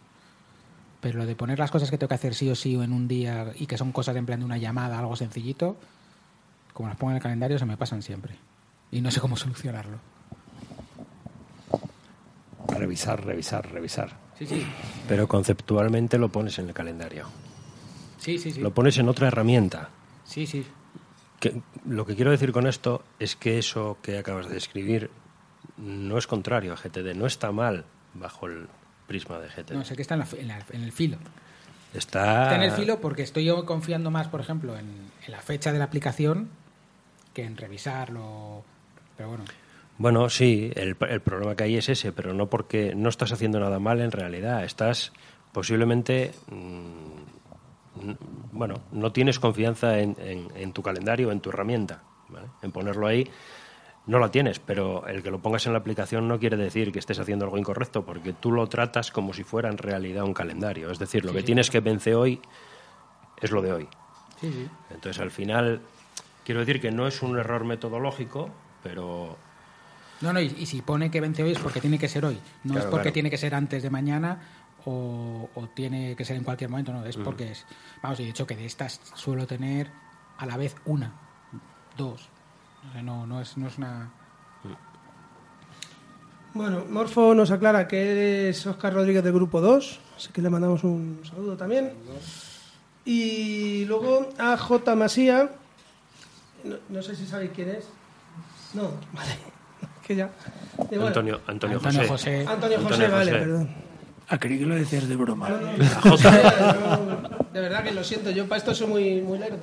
[1.02, 2.92] Pero lo de poner las cosas que tengo que hacer sí o sí o en
[2.92, 5.76] un día y que son cosas en plan de una llamada, algo sencillito,
[6.76, 8.36] como las pongo en el calendario, se me pasan siempre.
[8.92, 9.98] Y no sé cómo solucionarlo.
[12.68, 14.18] Revisar, revisar, revisar.
[14.38, 14.66] Sí, sí.
[15.08, 17.26] Pero conceptualmente lo pones en el calendario.
[18.18, 18.60] Sí, sí, sí.
[18.60, 19.90] Lo pones en otra herramienta.
[20.26, 20.66] Sí, sí.
[21.40, 25.10] Que, lo que quiero decir con esto es que eso que acabas de describir
[25.78, 28.68] no es contrario a GTD, no está mal bajo el
[29.08, 29.72] prisma de GTD.
[29.74, 31.18] No sé que está en, la- en la- en el filo.
[31.94, 34.88] Está, Está en el filo porque estoy yo confiando más, por ejemplo, en,
[35.26, 36.50] en la fecha de la aplicación
[37.36, 38.64] que en revisarlo.
[39.16, 39.44] Pero bueno,
[40.00, 43.60] Bueno, sí, el, el problema que hay es ese, pero no porque no estás haciendo
[43.60, 44.64] nada mal en realidad.
[44.66, 45.12] Estás
[45.54, 48.12] posiblemente, mm,
[48.52, 52.48] bueno, no tienes confianza en, en- en tu calendario, en tu herramienta, ¿vale?
[52.62, 53.30] En ponerlo ahí,
[54.06, 57.00] no la tienes, pero el que lo pongas en la aplicación no quiere decir que
[57.00, 60.92] estés haciendo algo incorrecto, porque tú lo tratas como si fuera en realidad un calendario.
[60.92, 62.42] Es decir, lo que tienes que vencer hoy
[63.38, 63.88] es lo de hoy.
[64.42, 64.68] sí, sí.
[64.92, 65.82] Entonces, al final,
[66.46, 68.50] quiero decir que no es un error metodológico,
[68.84, 69.36] pero
[70.22, 72.40] No, no, y, y si pone que vence hoy es porque tiene que ser hoy.
[72.64, 73.14] No Claro, es porque claro.
[73.14, 74.40] tiene que ser antes de mañana
[74.86, 77.02] o, o tiene que ser en cualquier momento, no.
[77.02, 77.08] Mm.
[77.08, 77.66] Es porque es.
[78.02, 79.90] Vamos, y de hecho que de estas suelo tener
[80.38, 81.12] a la vez una,
[81.98, 82.30] dos.
[82.88, 84.12] O sea, no, no, es, no es una.
[86.54, 90.86] Bueno, Morfo nos aclara que es Oscar Rodríguez del Grupo 2, así que le mandamos
[90.86, 91.92] un saludo también.
[93.04, 94.96] Y luego a J.
[94.96, 95.52] Masía,
[96.66, 97.86] no, no sé si sabéis quién es.
[98.74, 99.32] No, vale,
[100.06, 100.30] que ya.
[100.78, 102.44] Bueno, Antonio, Antonio, Antonio José.
[102.44, 102.46] José.
[102.48, 103.44] Antonio José, Antonio vale, José.
[103.44, 103.70] perdón.
[104.28, 105.50] Ah, creí que lo decías de broma.
[107.54, 109.58] De verdad que lo siento, yo para esto soy muy, muy lerdo.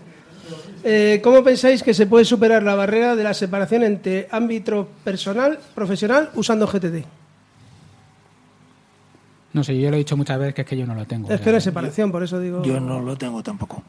[0.84, 5.58] Eh, ¿Cómo pensáis que se puede superar la barrera de la separación entre ámbito personal,
[5.74, 7.04] profesional, usando GTD?
[9.52, 11.30] No sé, yo lo he dicho muchas veces que es que yo no lo tengo.
[11.30, 12.62] Es que no es separación, por eso digo.
[12.62, 13.82] Yo no lo tengo tampoco.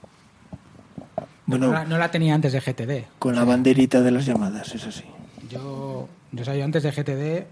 [1.58, 3.06] No, la, no la tenía antes de GTD.
[3.20, 5.04] con la banderita de las llamadas, es así.
[5.50, 7.46] Yo, yo, o sea, yo antes de GTD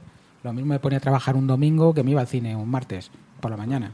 [0.43, 3.11] lo mismo me ponía a trabajar un domingo que me iba al cine un martes
[3.39, 3.91] por la mañana.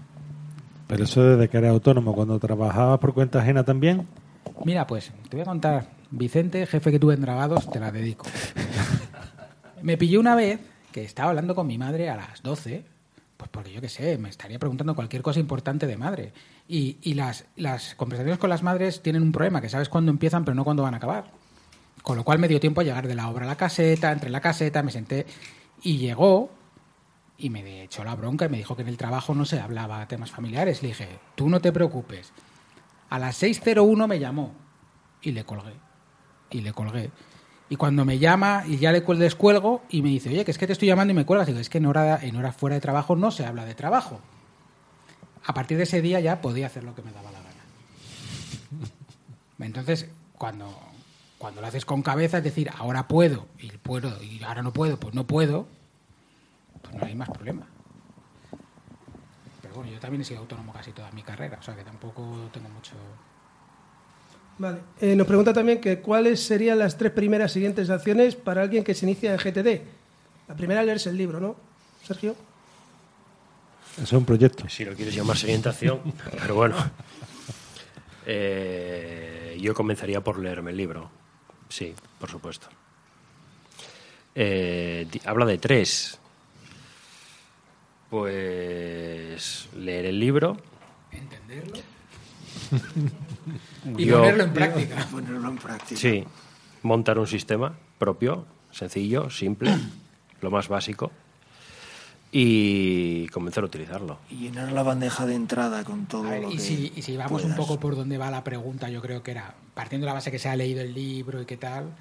[0.87, 4.07] Pero eso desde que eres autónomo, cuando trabajabas por cuenta ajena también.
[4.63, 8.25] Mira, pues te voy a contar, Vicente, jefe que tuve en Dragados, te la dedico.
[9.81, 10.59] Me pillé una vez
[10.91, 12.85] que estaba hablando con mi madre a las 12,
[13.37, 16.33] pues porque yo qué sé, me estaría preguntando cualquier cosa importante de madre.
[16.67, 20.43] Y, y las, las conversaciones con las madres tienen un problema, que sabes cuándo empiezan
[20.43, 21.31] pero no cuándo van a acabar.
[22.01, 24.29] Con lo cual me dio tiempo a llegar de la obra a la caseta, entre
[24.29, 25.25] la caseta, me senté
[25.83, 26.49] y llegó
[27.37, 30.07] y me echó la bronca y me dijo que en el trabajo no se hablaba
[30.07, 30.81] temas familiares.
[30.81, 32.33] Le dije, tú no te preocupes.
[33.09, 34.53] A las 6.01 me llamó
[35.21, 35.73] y le colgué.
[36.49, 37.11] Y le colgué.
[37.69, 40.57] Y cuando me llama y ya le cuel- descuelgo y me dice, oye, que es
[40.57, 42.75] que te estoy llamando y me cuelgas, digo, es que en hora, en hora fuera
[42.75, 44.21] de trabajo no se habla de trabajo.
[45.45, 47.47] A partir de ese día ya podía hacer lo que me daba la gana.
[49.59, 50.07] Entonces,
[50.37, 50.77] cuando,
[51.37, 54.97] cuando lo haces con cabeza, es decir, ahora puedo y puedo y ahora no puedo,
[54.97, 55.67] pues no puedo,
[56.81, 57.65] pues no hay más problema.
[59.61, 62.49] Pero bueno, yo también he sido autónomo casi toda mi carrera, o sea que tampoco
[62.53, 62.93] tengo mucho...
[64.57, 64.79] Vale.
[64.99, 68.95] Eh, nos pregunta también que cuáles serían las tres primeras siguientes acciones para alguien que
[68.95, 69.81] se inicia en GTD.
[70.47, 71.55] La primera es leerse el libro, ¿no,
[72.03, 72.35] Sergio?
[74.01, 74.67] Es un proyecto.
[74.69, 76.01] Si lo quieres llamar siguiente acción,
[76.39, 76.75] pero bueno.
[78.25, 81.09] Eh, yo comenzaría por leerme el libro.
[81.69, 82.67] Sí, por supuesto.
[84.35, 86.19] Eh, habla de tres.
[88.09, 90.57] Pues leer el libro.
[91.11, 91.77] Entenderlo
[93.97, 95.07] y Yo- ponerlo en práctica.
[95.11, 95.99] Ponerlo en práctica.
[95.99, 96.23] Sí,
[96.83, 99.73] montar un sistema propio, sencillo, simple,
[100.41, 101.11] lo más básico,
[102.31, 104.19] y comenzar a utilizarlo.
[104.29, 107.15] Y llenar la bandeja de entrada con todo ver, lo y, que si, y si
[107.15, 110.13] vamos un poco por donde va la pregunta, yo creo que era, partiendo de la
[110.13, 111.95] base que se ha leído el libro y qué tal,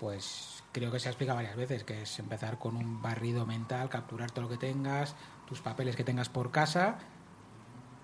[0.00, 3.88] pues creo que se ha explicado varias veces, que es empezar con un barrido mental,
[3.90, 5.14] capturar todo lo que tengas,
[5.46, 6.98] tus papeles que tengas por casa,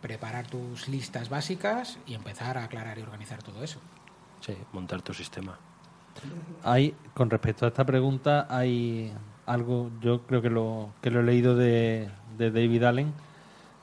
[0.00, 3.80] preparar tus listas básicas y empezar a aclarar y organizar todo eso.
[4.40, 5.58] Sí, montar tu sistema.
[6.64, 9.12] Hay, con respecto a esta pregunta, hay
[9.46, 13.12] algo, yo creo que lo, que lo he leído de, de David Allen,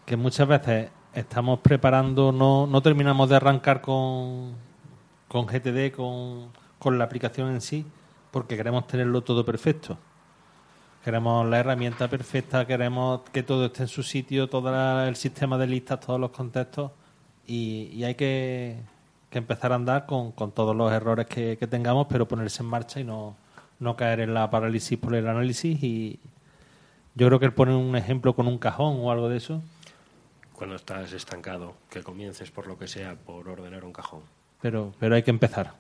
[0.06, 4.54] que muchas veces estamos preparando, no, no terminamos de arrancar con,
[5.28, 6.50] con GTD, con,
[6.80, 7.86] con la aplicación en sí,
[8.32, 9.98] porque queremos tenerlo todo perfecto.
[11.12, 15.58] Queremos la herramienta perfecta, queremos que todo esté en su sitio, todo la- el sistema
[15.58, 16.92] de listas, todos los contextos,
[17.48, 18.76] y, y hay que,
[19.30, 22.68] que empezar a andar con, con todos los errores que, que tengamos, pero ponerse en
[22.68, 23.38] marcha y no,
[23.80, 25.82] no caer en la parálisis por el análisis.
[25.82, 26.20] Y
[27.16, 29.62] yo creo que el poner un ejemplo con un cajón o algo de eso,
[30.52, 34.24] Cuando estás estancado, que comiences por lo que sea, por ordenar un cajón.
[34.62, 35.72] pero, pero hay que empezar.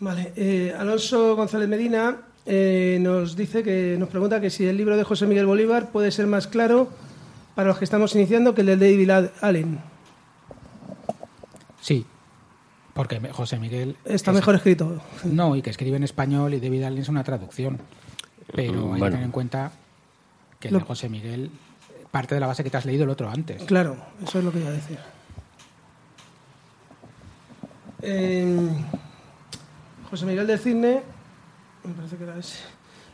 [0.00, 0.32] Vale.
[0.34, 5.04] eh, Alonso González Medina eh, nos dice que nos pregunta que si el libro de
[5.04, 6.88] José Miguel Bolívar puede ser más claro
[7.54, 9.80] para los que estamos iniciando que el de David Al- Allen.
[11.80, 12.04] Sí,
[12.94, 13.96] porque José Miguel...
[14.04, 15.00] Está es- mejor escrito.
[15.24, 17.78] No, y que escribe en español y David Allen es una traducción.
[18.54, 19.72] Pero hay que tener en cuenta
[20.60, 21.50] que el Lo- de José Miguel
[22.10, 23.62] parte de la base que te has leído el otro antes.
[23.64, 24.98] Claro, eso es lo que iba a decir.
[28.02, 28.68] Eh,
[30.10, 31.02] José Miguel del Cisne,
[31.86, 32.58] me parece que era ese,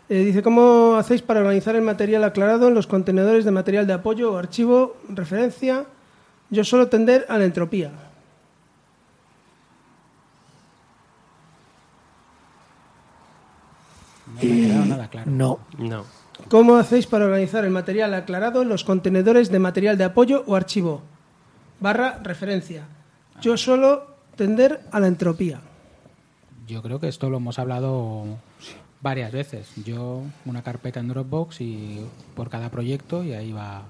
[0.08, 3.92] eh, dice, ¿cómo hacéis para organizar el material aclarado en los contenedores de material de
[3.92, 5.86] apoyo o archivo, referencia?
[6.50, 7.92] Yo suelo tender a la entropía.
[14.26, 15.30] No me ha quedado nada claro.
[15.30, 16.04] No, No.
[16.48, 20.56] ¿Cómo hacéis para organizar el material aclarado en los contenedores de material de apoyo o
[20.56, 21.02] archivo?
[21.78, 22.84] Barra referencia.
[23.40, 24.06] Yo suelo
[24.36, 25.60] tender a la entropía.
[26.66, 28.24] Yo creo que esto lo hemos hablado
[29.00, 29.70] varias veces.
[29.84, 32.00] Yo una carpeta en Dropbox y
[32.36, 33.82] por cada proyecto y ahí va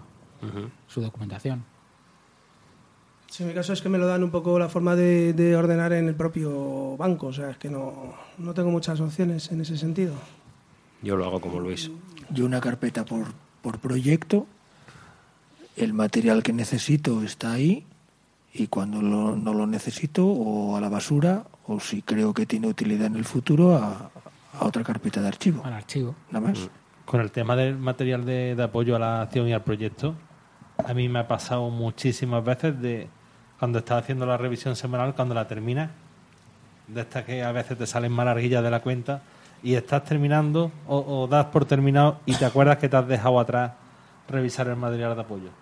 [0.88, 1.64] su documentación.
[3.28, 5.56] Sí, en mi caso es que me lo dan un poco la forma de, de
[5.56, 9.60] ordenar en el propio banco, o sea, es que no, no tengo muchas opciones en
[9.62, 10.14] ese sentido.
[11.02, 11.90] Yo lo hago como Luis.
[12.30, 13.26] Yo una carpeta por,
[13.62, 14.46] por proyecto,
[15.76, 17.86] el material que necesito está ahí
[18.52, 22.66] y cuando lo- no lo necesito o a la basura o si creo que tiene
[22.66, 24.10] utilidad en el futuro a,
[24.58, 25.62] a otra carpeta de archivo.
[25.64, 26.14] Al archivo.
[26.30, 26.70] Nada más.
[27.04, 30.14] Con el tema del material de, de apoyo a la acción y al proyecto,
[30.84, 33.08] a mí me ha pasado muchísimas veces de
[33.58, 35.90] cuando estás haciendo la revisión semanal, cuando la terminas,
[36.88, 39.22] de estas que a veces te salen más larguillas de la cuenta
[39.62, 43.38] y estás terminando o, o das por terminado y te acuerdas que te has dejado
[43.38, 43.72] atrás
[44.28, 45.61] revisar el material de apoyo.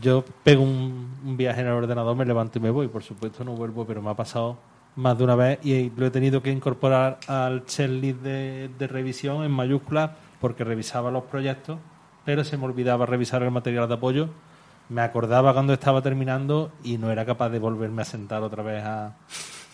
[0.00, 2.88] Yo pego un, viaje en el ordenador, me levanto y me voy.
[2.88, 4.58] Por supuesto no vuelvo, pero me ha pasado
[4.96, 9.44] más de una vez y lo he tenido que incorporar al checklist de, de revisión
[9.44, 11.78] en mayúsculas porque revisaba los proyectos,
[12.24, 14.28] pero se me olvidaba revisar el material de apoyo.
[14.88, 18.84] Me acordaba cuando estaba terminando y no era capaz de volverme a sentar otra vez
[18.84, 19.16] a,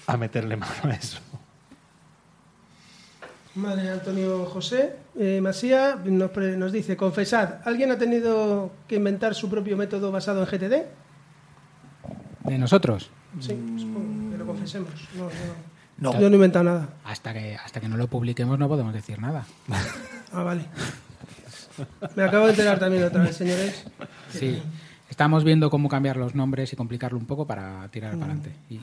[0.06, 1.20] a meterle mano a eso.
[3.62, 9.34] Vale, Antonio José eh, Masía nos, pre- nos dice, confesad, ¿alguien ha tenido que inventar
[9.34, 10.74] su propio método basado en GTD?
[12.48, 14.90] De nosotros, Sí, supongo que lo confesemos.
[15.16, 15.30] No, no.
[15.98, 16.12] No.
[16.14, 16.88] Yo no he inventado nada.
[17.04, 19.44] hasta que, hasta que no lo publiquemos no podemos decir nada.
[20.32, 20.64] Ah, vale.
[22.14, 23.84] Me acabo de enterar también otra vez, señores.
[24.30, 24.62] Sí.
[25.08, 28.52] Estamos viendo cómo cambiar los nombres y complicarlo un poco para tirar para adelante.
[28.70, 28.80] Y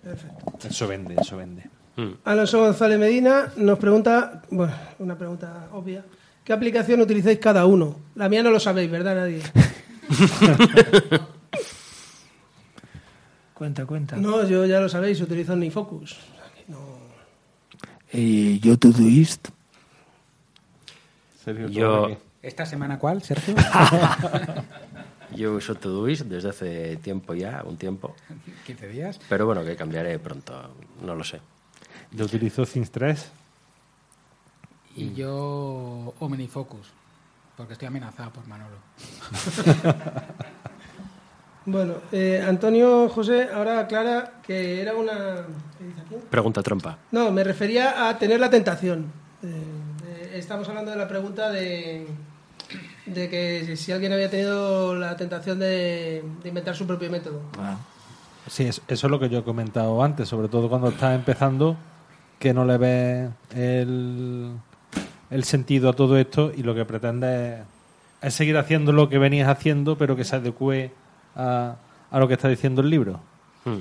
[0.00, 0.68] Perfecto.
[0.68, 1.64] Eso vende, eso vende.
[1.96, 2.12] Mm.
[2.24, 6.04] Alonso González Medina nos pregunta, bueno, una pregunta obvia.
[6.44, 7.96] ¿Qué aplicación utilizáis cada uno?
[8.14, 9.16] La mía no lo sabéis, ¿verdad?
[9.16, 9.40] Nadie.
[13.54, 14.16] Cuenta, cuenta.
[14.16, 16.16] No, yo ya lo sabéis, utilizo Nifocus.
[16.68, 16.98] No-
[18.12, 19.48] Eh, yo Todoist,
[21.42, 22.16] Sergio, Yo-.
[22.42, 23.54] ¿Esta semana cuál, Sergio?
[25.34, 28.14] Yo uso Todoist desde hace tiempo ya, un tiempo.
[28.66, 29.18] 15 días.
[29.28, 30.72] Pero bueno, que cambiaré pronto,
[31.02, 31.40] no lo sé.
[32.12, 33.30] Yo utilizo Things 3.
[34.96, 36.86] Y yo Omnifocus,
[37.56, 38.76] porque estoy amenazado por Manolo.
[41.68, 45.44] Bueno, eh, Antonio José ahora aclara que era una...
[45.76, 46.14] ¿qué dice aquí?
[46.30, 46.96] Pregunta trampa.
[47.10, 49.06] No, me refería a tener la tentación.
[49.42, 49.62] Eh,
[50.06, 52.06] eh, estamos hablando de la pregunta de,
[53.06, 57.40] de que si alguien había tenido la tentación de, de inventar su propio método.
[57.58, 57.76] Ah,
[58.48, 61.76] Sí, es- eso es lo que yo he comentado antes, sobre todo cuando estás empezando,
[62.38, 64.50] que no le ves el,
[65.30, 67.66] el sentido a todo esto y lo que pretendes es,
[68.28, 70.90] es seguir haciendo lo que venías haciendo, pero que se adecue
[71.34, 71.76] a,
[72.10, 73.20] a lo que está diciendo el libro.
[73.64, 73.80] Mm.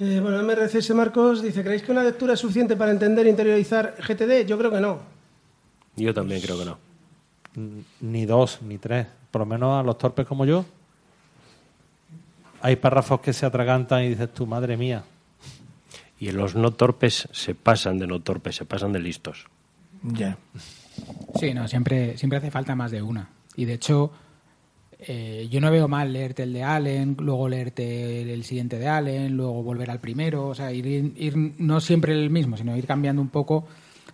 [0.00, 3.94] Eh, bueno, MRCS Marcos dice, ¿creéis que una lectura es suficiente para entender e interiorizar
[3.98, 4.44] GTD?
[4.46, 4.98] Yo creo que no.
[5.96, 6.78] Yo también creo que no.
[7.56, 9.06] N- Ni dos, ni tres.
[9.30, 10.64] Por lo menos a los torpes como yo.
[12.60, 15.04] Hay párrafos que se atragantan y dices tú, madre mía.
[16.18, 19.46] Y los no torpes se pasan de no torpes, se pasan de listos.
[20.02, 20.38] ya.
[21.40, 23.28] Sí, no, siempre, siempre hace falta más de una.
[23.56, 24.12] Y de hecho,
[25.00, 28.86] eh, yo no veo mal leerte el de Allen, luego leerte el, el siguiente de
[28.88, 32.86] Allen, luego volver al primero, o sea, ir, ir no siempre el mismo, sino ir
[32.86, 33.66] cambiando un poco,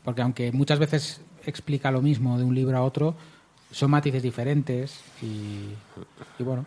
[0.03, 3.15] porque aunque muchas veces explica lo mismo de un libro a otro,
[3.71, 5.69] son matices diferentes y,
[6.39, 6.67] y bueno,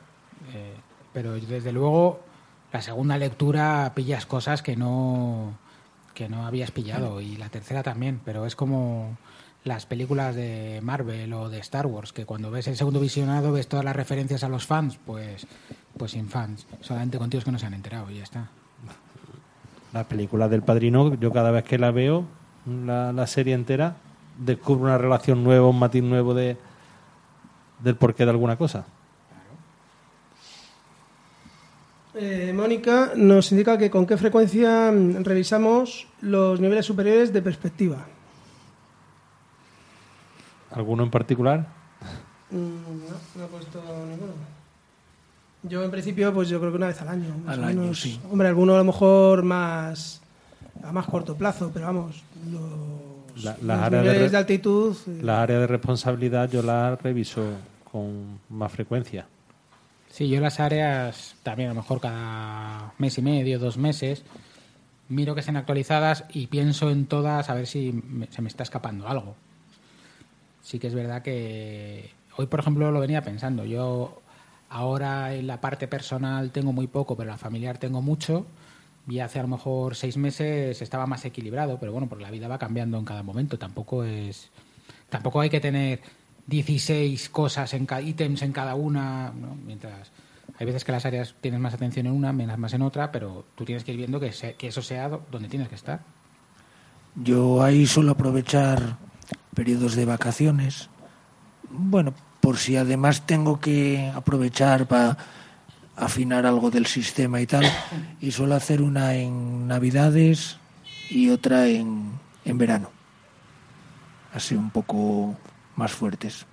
[0.53, 0.73] eh,
[1.11, 2.21] pero desde luego
[2.73, 5.53] la segunda lectura pillas cosas que no
[6.15, 9.17] que no habías pillado y la tercera también, pero es como
[9.63, 13.67] las películas de Marvel o de Star Wars, que cuando ves el segundo visionado ves
[13.67, 15.47] todas las referencias a los fans, pues
[15.97, 18.49] pues sin fans, solamente con tíos que no se han enterado y ya está.
[19.93, 22.25] La película del padrino, yo cada vez que la veo,
[22.65, 23.97] la, la serie entera,
[24.39, 26.57] descubro una relación nueva, un matiz nuevo de
[27.83, 28.85] del porqué de alguna cosa.
[32.15, 38.05] Eh, Mónica nos indica que con qué frecuencia mm, revisamos los niveles superiores de perspectiva.
[40.71, 41.67] ¿Alguno en particular?
[42.51, 44.33] Mm, No, no he puesto ninguno.
[45.63, 47.35] Yo en principio, pues yo creo que una vez al año.
[47.45, 48.01] más Al o año, menos.
[48.01, 48.19] sí.
[48.29, 50.21] Hombre, alguno a lo mejor más
[50.83, 54.95] a más corto plazo, pero vamos, los, La- áreas niveles de, altitud.
[55.07, 57.41] eh, Las áreas de responsabilidad yo las reviso
[57.89, 59.25] con más frecuencia.
[60.13, 64.21] Sí, yo las áreas también a lo mejor cada mes y medio, dos meses,
[65.09, 67.99] miro que estén actualizadas y pienso en todas a ver si
[68.29, 69.35] se me está escapando algo.
[70.61, 73.65] Sí que es verdad que hoy, por ejemplo, lo venía pensando.
[73.65, 74.21] Yo
[74.69, 78.45] ahora en la parte personal tengo muy poco, pero en la familiar tengo mucho.
[79.07, 82.47] Y hace a lo mejor seis meses estaba más equilibrado, pero bueno, porque la vida
[82.47, 83.57] va cambiando en cada momento.
[83.57, 84.51] Tampoco es,
[85.09, 86.01] tampoco hay que tener
[86.47, 89.55] 16 cosas en ítems en cada una, ¿no?
[89.65, 90.11] mientras
[90.59, 93.45] hay veces que las áreas tienes más atención en una, menos más en otra, pero
[93.55, 96.01] tú tienes que ir viendo que, se- que eso sea do- donde tienes que estar.
[97.15, 98.97] Yo ahí suelo aprovechar
[99.55, 100.89] periodos de vacaciones.
[101.69, 105.17] Bueno, por si además tengo que aprovechar para
[105.95, 107.65] afinar algo del sistema y tal.
[108.19, 110.57] Y suelo hacer una en Navidades
[111.09, 112.11] y otra en,
[112.45, 112.89] en verano.
[114.33, 115.35] Así un poco
[115.75, 116.45] más fuertes.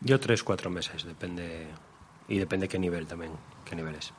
[0.00, 1.66] Yo tres, cuatro meses, depende.
[2.28, 3.32] Y depende qué nivel también,
[3.64, 4.12] qué niveles.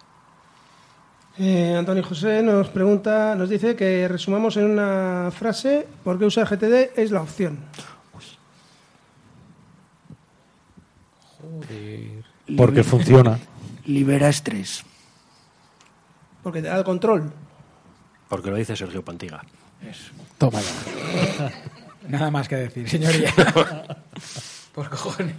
[1.38, 6.48] Eh, Antonio José nos pregunta, nos dice que resumamos en una frase por qué usar
[6.48, 7.60] GTD es la opción.
[12.58, 13.40] Porque funciona.
[13.86, 14.84] Libera estrés.
[16.42, 17.32] Porque te da el control.
[18.30, 19.44] Porque lo dice Sergio Pantiga.
[20.38, 21.52] Toma ya.
[22.08, 23.34] Nada más que decir, señoría.
[24.74, 25.36] Por cojones.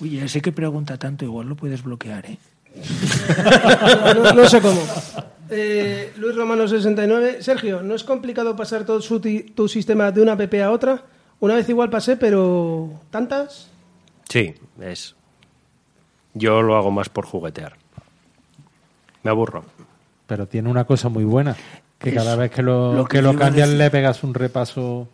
[0.00, 2.38] Oye, ese que pregunta tanto, igual lo puedes bloquear, ¿eh?
[4.14, 4.80] no, no sé cómo.
[5.52, 7.42] Eh, Luis Romano 69.
[7.42, 11.02] Sergio, ¿no es complicado pasar todo su tu sistema de una app a otra?
[11.40, 13.68] Una vez igual pasé, pero ¿tantas?
[14.28, 15.16] Sí, es.
[16.34, 17.76] Yo lo hago más por juguetear.
[19.24, 19.64] Me aburro.
[20.30, 21.56] Pero tiene una cosa muy buena,
[21.98, 25.08] que Es cada vez que lo, lo que que lo cambias le pegas un repaso,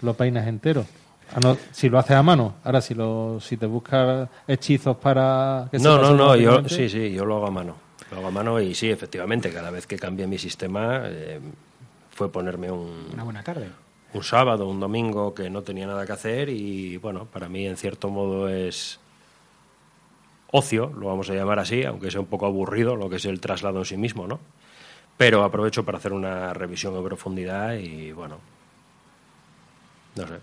[0.00, 0.86] lo peinas entero.
[1.34, 5.68] Ah, no, si lo haces a mano, ahora si lo si te buscas hechizos para
[5.70, 7.76] que se No, no, no, yo sí, sí, yo lo hago a mano.
[8.10, 11.38] Lo hago a mano y sí, efectivamente, cada vez que cambié mi sistema eh,
[12.12, 13.68] fue ponerme un, Una buena tarde.
[14.14, 17.76] un sábado, un domingo que no tenía nada que hacer y bueno, para mí en
[17.76, 19.00] cierto modo es
[20.50, 23.38] ocio, lo vamos a llamar así, aunque sea un poco aburrido lo que es el
[23.38, 24.40] traslado en sí mismo, ¿no?
[25.16, 28.38] Pero aprovecho para hacer una revisión en profundidad y bueno,
[30.16, 30.34] no sé.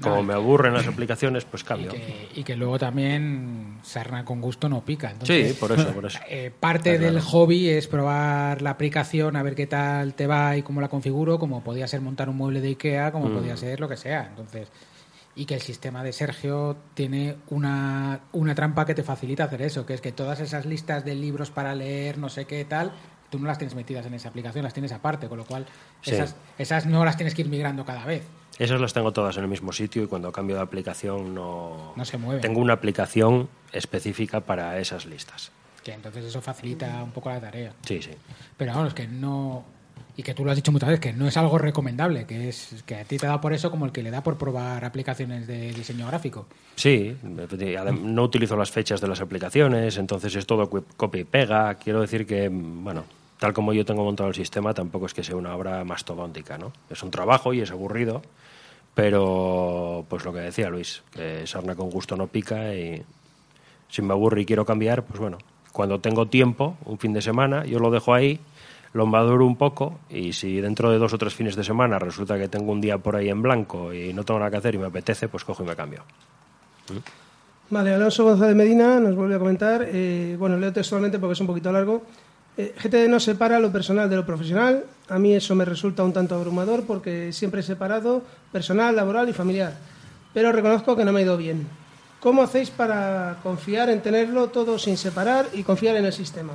[0.00, 1.90] Como me aburren las aplicaciones, pues Y cambio.
[1.90, 5.10] que, y que luego también sarna con gusto no pica.
[5.10, 6.18] Entonces, Sí, por eso, por eso.
[6.28, 10.62] eh, parte del hobby es probar la aplicación, a ver qué tal te va y
[10.62, 13.34] cómo la configuro, como podía ser montar un mueble de Ikea, como Mm.
[13.34, 14.26] podía ser lo que sea.
[14.30, 14.68] Entonces,
[15.36, 19.84] y que el sistema de Sergio tiene una, una trampa que te facilita hacer eso,
[19.84, 22.92] que es que todas esas listas de libros para leer, no sé qué tal,
[23.30, 25.66] tú no las tienes metidas en esa aplicación, las tienes aparte, con lo cual
[26.02, 26.10] Sí.
[26.12, 28.24] esas, esas no las tienes que ir migrando cada vez.
[28.58, 31.92] Esas las tengo todas en el mismo sitio y cuando cambio de aplicación no...
[31.96, 32.42] No se mueven.
[32.42, 35.50] Tengo una aplicación específica para esas listas.
[35.82, 37.72] Que entonces eso facilita un poco la tarea.
[37.86, 38.10] Sí, sí.
[38.58, 39.64] Pero vamos, que no.
[40.16, 42.82] Y que tú lo has dicho muchas veces, que no es algo recomendable, que es
[42.84, 45.46] que a ti te da por eso como el que le da por probar aplicaciones
[45.46, 46.46] de diseño gráfico.
[46.76, 51.74] Sí, no utilizo las fechas de las aplicaciones, entonces es todo copia y pega.
[51.76, 53.04] Quiero decir que, bueno,
[53.40, 56.72] tal como yo tengo montado el sistema, tampoco es que sea una obra mastodóntica, ¿no?
[56.90, 58.20] Es un trabajo y es aburrido,
[58.94, 63.02] pero pues lo que decía Luis, que sarna con gusto no pica y
[63.88, 65.38] si me aburre y quiero cambiar, pues bueno,
[65.72, 68.38] cuando tengo tiempo, un fin de semana, yo lo dejo ahí,
[68.92, 72.38] lo maduro un poco y si dentro de dos o tres fines de semana resulta
[72.38, 74.78] que tengo un día por ahí en blanco y no tengo nada que hacer y
[74.78, 76.02] me apetece, pues cojo y me cambio.
[77.70, 81.46] Vale, Alonso González Medina nos vuelve a comentar, eh, bueno, leo textualmente porque es un
[81.46, 82.02] poquito largo.
[82.60, 84.84] Eh, GTD no separa lo personal de lo profesional.
[85.08, 88.22] A mí eso me resulta un tanto abrumador porque siempre he separado
[88.52, 89.78] personal, laboral y familiar.
[90.34, 91.66] Pero reconozco que no me ha ido bien.
[92.20, 96.52] ¿Cómo hacéis para confiar en tenerlo todo sin separar y confiar en el sistema?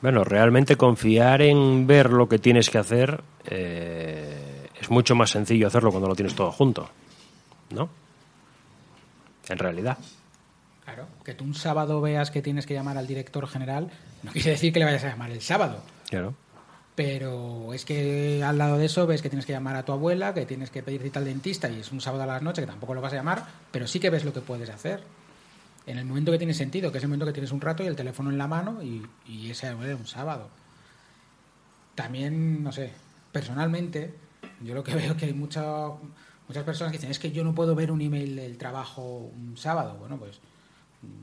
[0.00, 5.66] Bueno, realmente confiar en ver lo que tienes que hacer eh, es mucho más sencillo
[5.66, 6.88] hacerlo cuando lo tienes todo junto,
[7.70, 7.90] ¿no?
[9.48, 9.98] En realidad.
[10.96, 13.90] Claro, que tú un sábado veas que tienes que llamar al director general,
[14.22, 15.82] no quiere decir que le vayas a llamar el sábado.
[16.08, 16.34] Claro.
[16.94, 20.32] Pero es que al lado de eso ves que tienes que llamar a tu abuela,
[20.32, 22.70] que tienes que pedir cita al dentista y es un sábado a las noches que
[22.70, 25.02] tampoco lo vas a llamar, pero sí que ves lo que puedes hacer.
[25.86, 27.86] En el momento que tiene sentido, que es el momento que tienes un rato y
[27.86, 30.48] el teléfono en la mano y, y ese es un sábado.
[31.94, 32.92] También, no sé,
[33.32, 34.14] personalmente,
[34.62, 35.88] yo lo que veo es que hay mucha-
[36.48, 39.02] muchas personas que dicen, es que yo no puedo ver un email del trabajo
[39.34, 39.96] un sábado.
[39.98, 40.40] Bueno, pues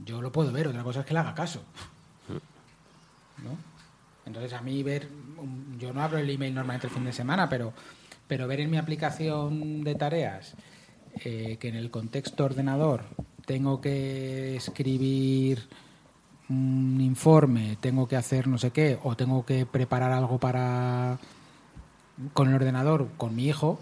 [0.05, 1.63] yo lo puedo ver, otra cosa es que le haga caso.
[3.43, 3.57] ¿no?
[4.25, 5.07] Entonces a mí ver,
[5.37, 7.73] un- yo no abro el email normalmente el fin de semana, pero,
[8.27, 10.53] pero ver en mi aplicación de tareas
[11.25, 13.03] eh, que en el contexto ordenador
[13.45, 15.67] tengo que escribir
[16.49, 21.17] un informe, tengo que hacer no sé qué, o tengo que preparar algo para
[22.33, 23.79] con el ordenador, con mi hijo,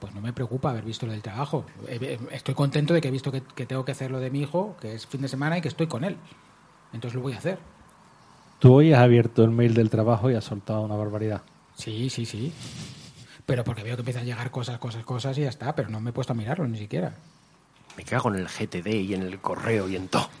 [0.00, 1.64] pues no me preocupa haber visto lo del trabajo.
[1.86, 4.40] Eh, Estoy contento de que he visto que, que tengo que hacer lo de mi
[4.40, 6.16] hijo, que es fin de semana y que estoy con él.
[6.92, 7.58] Entonces lo voy a hacer.
[8.58, 11.42] Tú hoy has abierto el mail del trabajo y has soltado una barbaridad.
[11.74, 12.52] Sí, sí, sí.
[13.46, 16.00] Pero porque veo que empiezan a llegar cosas, cosas, cosas y ya está, pero no
[16.00, 17.14] me he puesto a mirarlo ni siquiera.
[17.96, 20.28] Me cago en el GTD y en el correo y en todo.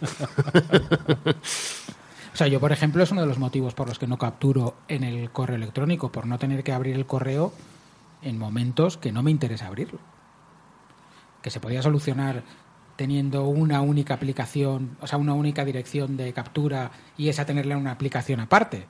[2.32, 4.76] O sea, yo, por ejemplo, es uno de los motivos por los que no capturo
[4.88, 7.52] en el correo electrónico, por no tener que abrir el correo
[8.22, 9.98] en momentos que no me interesa abrirlo.
[11.42, 12.42] Que se podía solucionar
[12.96, 17.80] teniendo una única aplicación, o sea, una única dirección de captura y esa tenerla en
[17.80, 18.86] una aplicación aparte.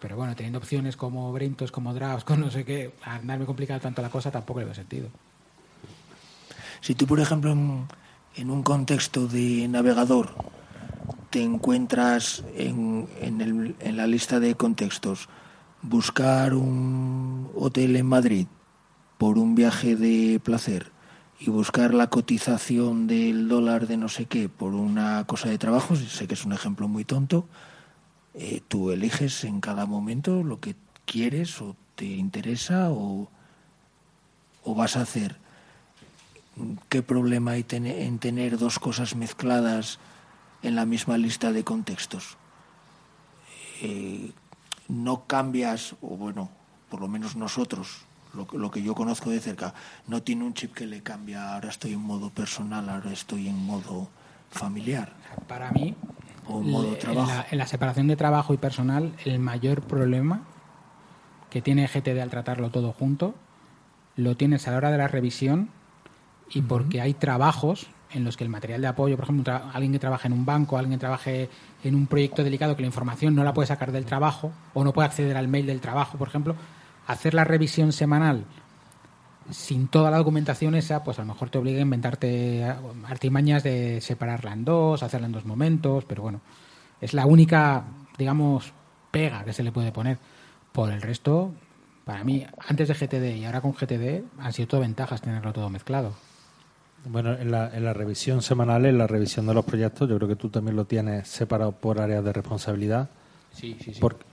[0.00, 4.02] Pero bueno, teniendo opciones como Brintos, como Drafts, con no sé qué, andarme complicado tanto
[4.02, 5.08] la cosa tampoco le veo sentido.
[6.82, 7.86] Si tú, por ejemplo, en,
[8.36, 10.30] en un contexto de navegador
[11.30, 15.28] te encuentras en, en, el- en la lista de contextos
[15.82, 18.46] buscar un hotel en Madrid
[19.18, 20.92] por un viaje de placer
[21.40, 25.94] y buscar la cotización del dólar de no sé qué por una cosa de trabajo,
[25.96, 27.46] sé que es un ejemplo muy tonto,
[28.34, 30.74] eh, tú eliges en cada momento lo que
[31.04, 33.28] quieres o te interesa o,
[34.64, 35.36] o vas a hacer.
[36.88, 39.98] ¿Qué problema hay en tener dos cosas mezcladas
[40.62, 42.36] en la misma lista de contextos?
[43.80, 44.32] Eh,
[44.88, 46.50] no cambias, o bueno,
[46.88, 49.74] por lo menos nosotros, lo, que- lo que yo conozco de cerca,
[50.06, 53.56] no tiene un chip que le cambia, ahora estoy en modo personal, ahora estoy en
[53.64, 54.08] modo
[54.50, 55.12] familiar.
[55.46, 55.94] Para mí,
[56.46, 57.30] O en modo le- trabajo.
[57.30, 60.42] En, la, en la separación de trabajo y personal, el mayor problema
[61.50, 63.34] que tiene GTD al tratarlo todo junto,
[64.16, 65.70] lo tienes a la hora de la revisión
[66.50, 69.98] y porque hay trabajos en los que el material de apoyo, por ejemplo, alguien que
[69.98, 71.50] trabaja en un banco, alguien que trabaje
[71.84, 74.92] en un proyecto delicado que la información no la puede sacar del trabajo o no
[74.94, 76.56] puede acceder al mail del trabajo, por ejemplo,
[77.08, 78.44] hacer la revisión semanal
[79.50, 82.74] sin toda la documentación esa, pues a lo mejor te obliga a inventarte eh,
[83.06, 86.40] artimañas de separarla en dos, hacerla en dos momentos, pero bueno,
[87.00, 87.84] es la única,
[88.18, 88.72] digamos,
[89.10, 90.18] pega que se le puede poner.
[90.72, 91.52] Por el resto,
[92.04, 95.70] para mí, antes de GTD y ahora con GTD, han sido todo ventajas tenerlo todo
[95.70, 96.12] mezclado.
[97.06, 100.28] Bueno, en la, en la revisión semanal, en la revisión de los proyectos, yo creo
[100.28, 103.08] que tú también lo tienes separado por áreas de responsabilidad.
[103.52, 104.00] Sí, sí, sí.
[104.00, 104.24] Porque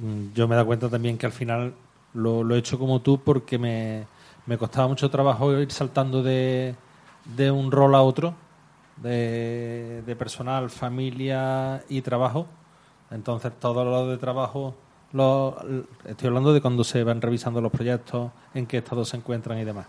[0.00, 1.74] mm, yo me he dado cuenta también que al final
[2.14, 4.06] lo, lo he hecho como tú porque me,
[4.46, 6.74] me costaba mucho trabajo ir saltando de,
[7.36, 8.34] de un rol a otro,
[8.96, 12.46] de, de personal, familia y trabajo.
[13.10, 14.74] Entonces, todo lo de trabajo,
[15.12, 15.56] lo,
[16.04, 19.64] estoy hablando de cuando se van revisando los proyectos, en qué estado se encuentran y
[19.64, 19.86] demás.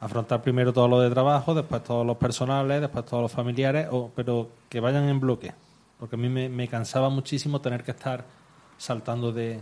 [0.00, 4.48] Afrontar primero todo lo de trabajo, después todos los personales, después todos los familiares, pero
[4.68, 5.54] que vayan en bloque.
[5.98, 8.24] Porque a mí me, me cansaba muchísimo tener que estar
[8.76, 9.60] saltando de,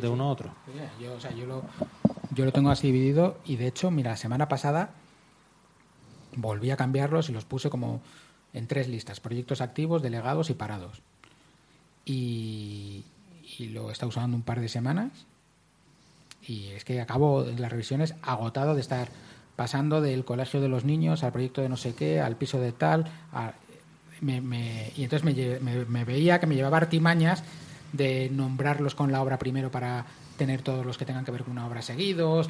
[0.00, 0.54] de uno a otro.
[1.00, 1.62] Yo, o sea, yo, lo,
[2.34, 4.90] yo lo tengo así dividido y de hecho, mira, la semana pasada
[6.36, 8.00] volví a cambiarlos y los puse como
[8.52, 11.02] en tres listas, proyectos activos, delegados y parados.
[12.04, 13.04] Y,
[13.58, 15.10] y lo he estado usando un par de semanas
[16.46, 19.08] y es que acabo las revisiones agotado de estar
[19.56, 22.72] pasando del colegio de los niños al proyecto de no sé qué, al piso de
[22.72, 23.52] tal, a-
[24.22, 27.44] me- me- y entonces me- me veía que me llevaba artimañas
[27.92, 30.06] de nombrarlos con la obra primero para
[30.36, 32.48] tener todos los que tengan que ver con una obra seguidos.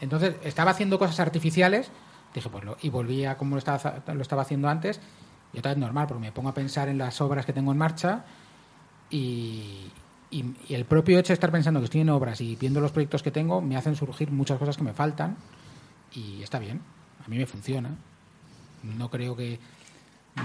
[0.00, 1.90] Entonces estaba haciendo cosas artificiales,
[2.34, 5.00] dije pues lo, y volví a como lo estaba, lo estaba haciendo antes,
[5.52, 7.78] y otra vez normal, porque me pongo a pensar en las obras que tengo en
[7.78, 8.24] marcha
[9.10, 9.90] y,
[10.30, 12.92] y- y el propio hecho de estar pensando que estoy en obras y viendo los
[12.92, 15.36] proyectos que tengo me hacen surgir muchas cosas que me faltan
[16.14, 16.80] y está bien,
[17.24, 17.90] a mí me funciona.
[18.82, 19.58] No creo que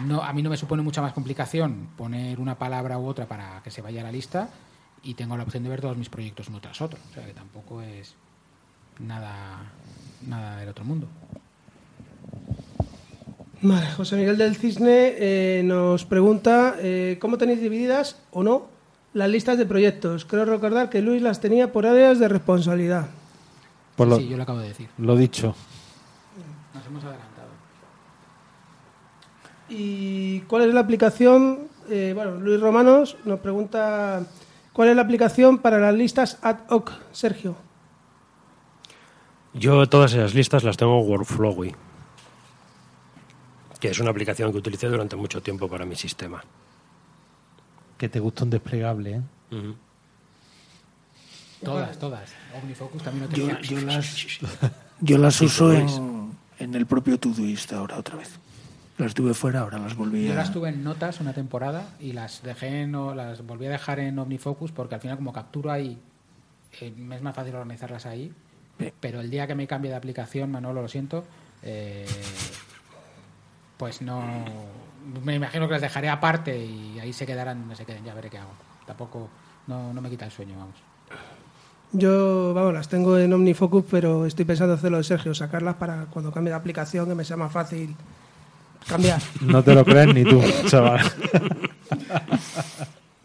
[0.06, 3.62] no a mí no me supone mucha más complicación poner una palabra u otra para
[3.64, 4.50] que se vaya a la lista
[5.04, 7.34] y tengo la opción de ver todos mis proyectos uno tras otro, o sea que
[7.34, 8.16] tampoco es
[9.00, 9.72] nada
[10.28, 11.08] nada del otro mundo.
[13.62, 18.68] Vale, José Miguel del Cisne eh, nos pregunta eh, cómo tenéis divididas o no
[19.14, 20.26] las listas de proyectos.
[20.26, 23.08] Creo recordar que Luis las tenía por áreas de responsabilidad.
[23.96, 24.90] Por lo, sí, yo lo acabo de decir.
[24.98, 25.56] lo dicho.
[26.74, 27.33] Nos hemos adelantado.
[29.76, 31.68] ¿Y cuál es la aplicación?
[31.90, 34.24] Eh, bueno, Luis Romanos nos pregunta
[34.72, 37.56] cuál es la aplicación para las listas ad hoc, Sergio.
[39.56, 41.76] Yo todas esas listas las tengo en Workflowy,
[43.80, 46.44] que es una aplicación que utilicé durante mucho tiempo para mi sistema.
[47.98, 49.22] Que te gusta un desplegable,
[49.52, 49.74] ¿eh?
[51.64, 52.32] Todas, todas.
[52.62, 53.62] OmniFocus también lo Yo, tenía.
[53.62, 54.16] yo las,
[55.02, 58.40] yo las uso en, en el propio Todoist ahora otra vez.
[59.04, 60.36] Las tuve fuera, ahora las volví Yo a...
[60.36, 64.00] las tuve en notas una temporada y las dejé en, o las volví a dejar
[64.00, 66.00] en OmniFocus porque al final como capturo ahí
[66.80, 68.32] eh, me es más fácil organizarlas ahí.
[68.80, 68.94] Sí.
[69.00, 71.26] Pero el día que me cambie de aplicación, Manolo, lo siento,
[71.64, 72.06] eh,
[73.78, 74.24] pues no...
[75.24, 78.30] Me imagino que las dejaré aparte y ahí se quedarán donde se queden, ya veré
[78.30, 78.54] qué hago.
[78.88, 79.30] Tampoco,
[79.68, 80.76] no, no me quita el sueño, vamos.
[81.92, 86.32] Yo, vamos, las tengo en OmniFocus, pero estoy pensando hacerlo de Sergio, sacarlas para cuando
[86.32, 87.96] cambie de aplicación, que me sea más fácil
[88.88, 89.22] cambiar.
[89.42, 91.02] No te lo crees ni tú, chaval.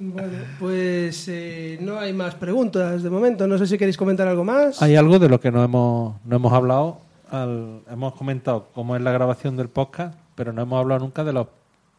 [0.00, 3.46] Bueno, pues eh, no hay más preguntas de momento.
[3.48, 4.80] No sé si queréis comentar algo más.
[4.80, 7.00] Hay algo de lo que no hemos, no hemos hablado.
[7.30, 11.32] al- hemos comentado cómo es la grabación del podcast, pero no hemos hablado nunca de
[11.32, 11.48] los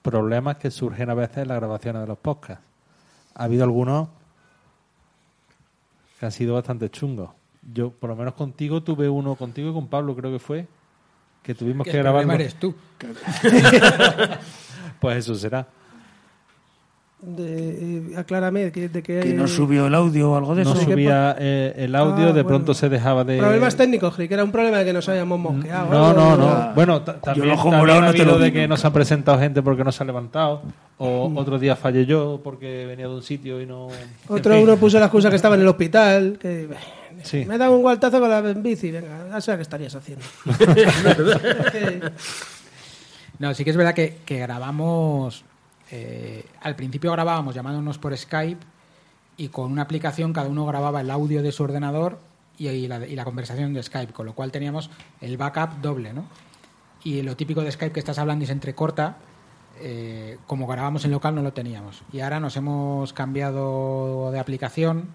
[0.02, 2.64] problemas que surgen a veces en las grabaciones de los podcasts.
[3.36, 4.08] Ha habido algunos
[6.20, 7.30] que han sido bastante chungos.
[7.74, 10.68] Yo, por lo menos contigo, tuve uno contigo y con Pablo, creo que fue,
[11.50, 12.22] que tuvimos Que que el grabar.
[12.22, 12.76] problema eres tú.
[15.00, 15.66] Pues eso será.
[17.22, 17.44] De,
[18.12, 20.86] eh, aclárame que, de que, Que no subió el audio o algo de No eso.
[20.86, 22.48] ¿qué subía eh, el audio, Ah, de bueno.
[22.48, 23.40] pronto se dejaba de.
[23.40, 25.90] Problemas técnicos, creí que era un problema de que nos habíamos mosqueado.
[25.90, 26.48] No, no, ¿no?
[26.68, 26.74] no.
[26.76, 28.86] Bueno, ta- también, el ojo también morado ha no te habido lo de que nos
[28.86, 30.62] han presentado gente porque no se ha levantado.
[30.98, 33.88] O otro día fallé yo porque venía de un sitio y no.
[34.28, 34.70] Otro En fin.
[34.70, 36.70] uno puso la excusa que estaba en el hospital, que
[37.24, 37.46] Sí.
[37.46, 40.26] me he dado un gualtazo con la bici, venga, ya sé qué estarías haciendo.
[43.40, 45.46] No, sí que es verdad que, que grabamos.
[45.92, 48.60] eh, al principio grabábamos llamándonos por Skype
[49.38, 52.20] y con una aplicación cada uno grababa el audio de su ordenador
[52.58, 54.90] y, y la, y la conversación de Skype, con lo cual teníamos
[55.22, 56.26] el backup doble, ¿no?
[57.06, 59.16] Y lo típico de Skype que estás hablando y se entrecorta,
[59.80, 62.02] eh, como grabamos en local no lo teníamos.
[62.12, 65.08] Y ahora nos hemos cambiado de aplicación.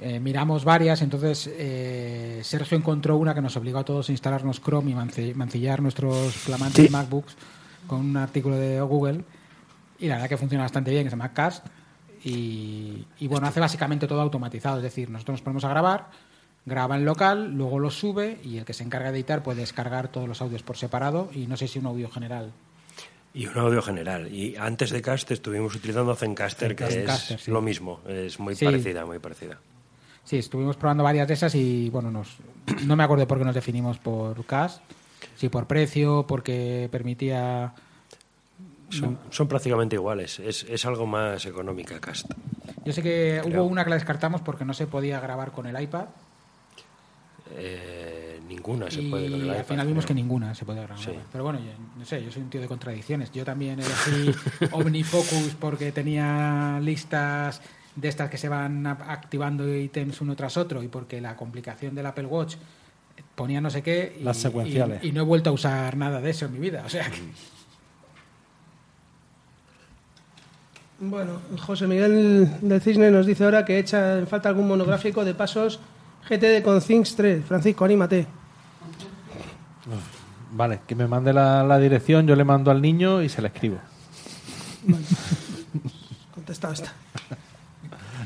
[0.00, 4.60] Eh, miramos varias, entonces eh, Sergio encontró una que nos obligó a todos a instalarnos
[4.60, 6.92] Chrome y manci- mancillar nuestros flamantes Sí.
[6.92, 7.36] MacBooks
[7.86, 9.24] con un artículo de Google
[9.98, 11.64] y la verdad que funciona bastante bien, que se llama Cast
[12.24, 16.10] y, y, bueno, hace básicamente todo automatizado, es decir, nosotros nos ponemos a grabar,
[16.64, 20.08] graba en local, luego lo sube y el que se encarga de editar puede descargar
[20.08, 22.50] todos los audios por separado y no sé si un audio general.
[23.32, 24.32] Y un audio general.
[24.32, 27.50] Y antes de Cast estuvimos utilizando Zencaster, que Zencaster, es sí.
[27.50, 28.00] lo mismo.
[28.08, 28.64] Es muy Sí.
[28.64, 29.58] parecida, muy parecida.
[30.26, 32.36] Sí, estuvimos probando varias de esas y bueno, nos,
[32.84, 34.82] no me acuerdo por qué nos definimos por Cast,
[35.36, 37.72] si por precio, porque permitía...
[38.90, 40.38] Son, son prácticamente iguales.
[40.40, 42.30] Es, es algo más económica Cast.
[42.84, 43.62] Yo sé que Creo.
[43.64, 46.06] hubo una que la descartamos porque no se podía grabar con el iPad
[47.56, 50.82] Eh, ninguna se y puede con el al iPad, final vimos que ninguna se podía
[50.82, 51.02] grabar.
[51.04, 51.12] Sí.
[51.32, 53.30] Pero bueno, yo, no sé, yo soy un tío de contradicciones.
[53.32, 54.32] Yo también elegí
[54.72, 57.60] OmniFocus porque tenía listas
[57.96, 62.06] de estas que se van activando ítems uno tras otro y porque la complicación del
[62.06, 62.56] Apple Watch
[63.34, 65.02] ponía no sé qué y, Las secuenciales.
[65.02, 66.82] y- y no he vuelto a usar nada de eso en mi vida.
[66.84, 67.20] O sea, que-
[70.98, 75.34] Bueno, José Miguel del Cisne nos dice ahora que echa en falta algún monográfico de
[75.34, 75.78] pasos
[76.28, 77.44] GTD con Things 3.
[77.44, 78.26] Francisco, anímate.
[80.52, 83.48] Vale, que me mande la, la dirección, yo le mando al niño y se la
[83.48, 83.78] escribo.
[86.34, 86.92] Contestado está.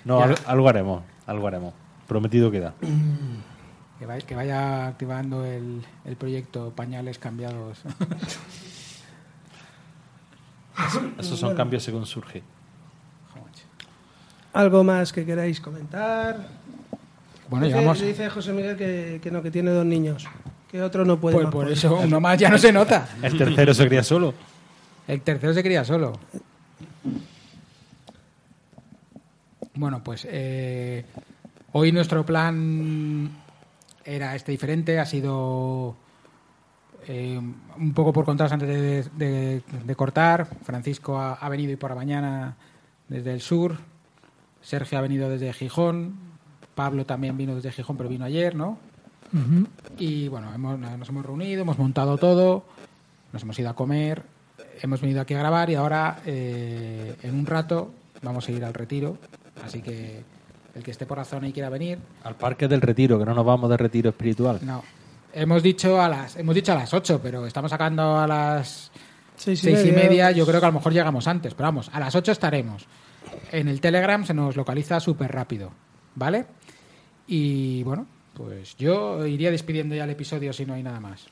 [0.04, 1.74] No, al- algo haremos, algo haremos.
[2.06, 2.74] Prometido queda.
[3.98, 7.78] que, vaya, que vaya activando el, el proyecto Pañales Cambiados.
[11.18, 12.42] Esos son cambios según surge.
[14.52, 16.48] ¿Algo más que queráis comentar?
[17.48, 18.00] Bueno, dice, llevamos...
[18.00, 20.26] dice José Miguel que, que no, que tiene dos niños.
[20.70, 23.08] Que otro no puede Pues más por por eso, uno más ya no se nota.
[23.22, 24.34] El tercero se cría solo.
[25.06, 26.18] El tercero se cría solo.
[29.74, 31.04] Bueno, pues eh,
[31.72, 33.30] hoy nuestro plan
[34.04, 34.98] era este diferente.
[34.98, 35.96] Ha sido
[37.06, 37.38] eh,
[37.78, 40.46] un poco por contados antes de, de- de cortar.
[40.64, 42.56] Francisco ha, ha venido hoy por la mañana
[43.08, 43.76] desde el sur.
[44.62, 46.14] Sergio ha venido desde Gijón.
[46.74, 48.78] Pablo también vino desde Gijón, pero vino ayer, ¿no?
[49.98, 52.64] Y bueno, hemos- nos hemos reunido, hemos montado todo,
[53.32, 54.24] nos hemos ido a comer,
[54.82, 57.92] hemos venido aquí a grabar y ahora eh, en un rato
[58.22, 59.18] vamos a ir al retiro.
[59.64, 60.22] Así que
[60.74, 63.34] el que esté por la zona y quiera venir, Al parque del retiro, que no
[63.34, 64.60] nos vamos de retiro espiritual.
[64.62, 64.82] no.
[65.32, 68.90] Hemos dicho a las hemos dicho a las 8, pero estamos sacando a las
[69.36, 70.32] Seis seis y media.
[70.32, 72.86] Yo creo que a lo mejor llegamos antes, pero vamos, a las 8 estaremos.
[73.52, 75.70] En el Telegram se nos localiza súper rápido,
[76.16, 76.46] ¿vale?
[77.26, 81.26] Y bueno, pues yo iría despidiendo ya el episodio si no hay nada más.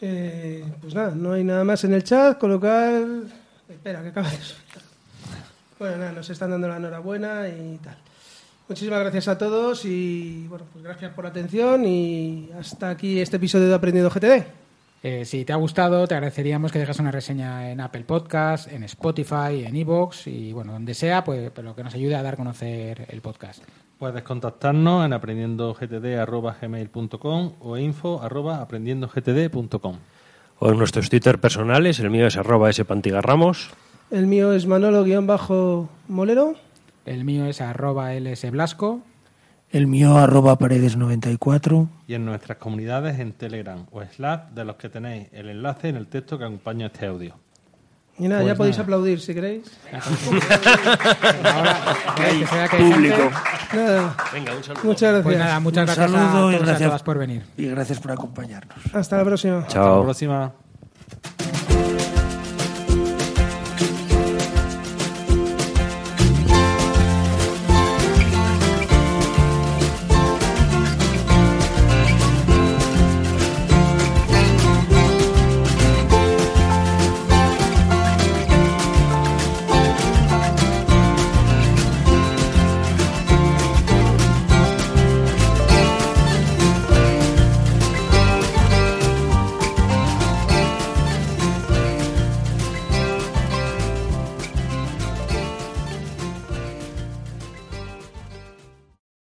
[0.00, 3.32] Eh, pues nada, no hay nada más en el chat, con lo cual...
[3.68, 4.82] Espera, que acaba de soltar.
[5.78, 7.96] Bueno, nada, nos están dando la enhorabuena y tal.
[8.68, 13.36] Muchísimas gracias a todos y bueno, pues gracias por la atención y hasta aquí este
[13.36, 14.44] episodio de Aprendiendo GTD.
[15.02, 18.82] Eh, si te ha gustado, te agradeceríamos que dejes una reseña en Apple Podcast, en
[18.84, 22.36] Spotify, en Evox y bueno, donde sea, pues pero que nos ayude a dar a
[22.36, 23.62] conocer el podcast.
[23.98, 29.98] Puedes contactarnos en aprendiendogtd.gmail.com o info arroba aprendiendogtd.com.
[30.58, 33.70] O en nuestros Twitter personales, el mío es arroba pantigarramos.
[34.10, 36.54] El mío es Manolo-Molero.
[37.04, 39.00] El mío es arroba lsblasco.
[39.70, 41.88] El mío arroba paredes94.
[42.06, 45.96] Y en nuestras comunidades en Telegram o Slack, de los que tenéis el enlace en
[45.96, 47.34] el texto que acompaña este audio.
[48.18, 48.82] Y nada, Pues ya podéis nada.
[48.84, 49.64] aplaudir si queréis.
[51.44, 51.76] Ahora,
[52.16, 53.30] que se vea que hay Público.
[53.74, 54.84] Nada, Venga, un saludo.
[54.84, 55.22] muchas gracias.
[55.24, 56.88] Pues nada, muchas Un gracias a saludo todos y a gracias.
[56.88, 57.42] todas por venir.
[57.58, 58.78] Y gracias por acompañarnos.
[58.94, 59.58] Hasta la próxima.
[59.58, 60.52] Hasta la próxima.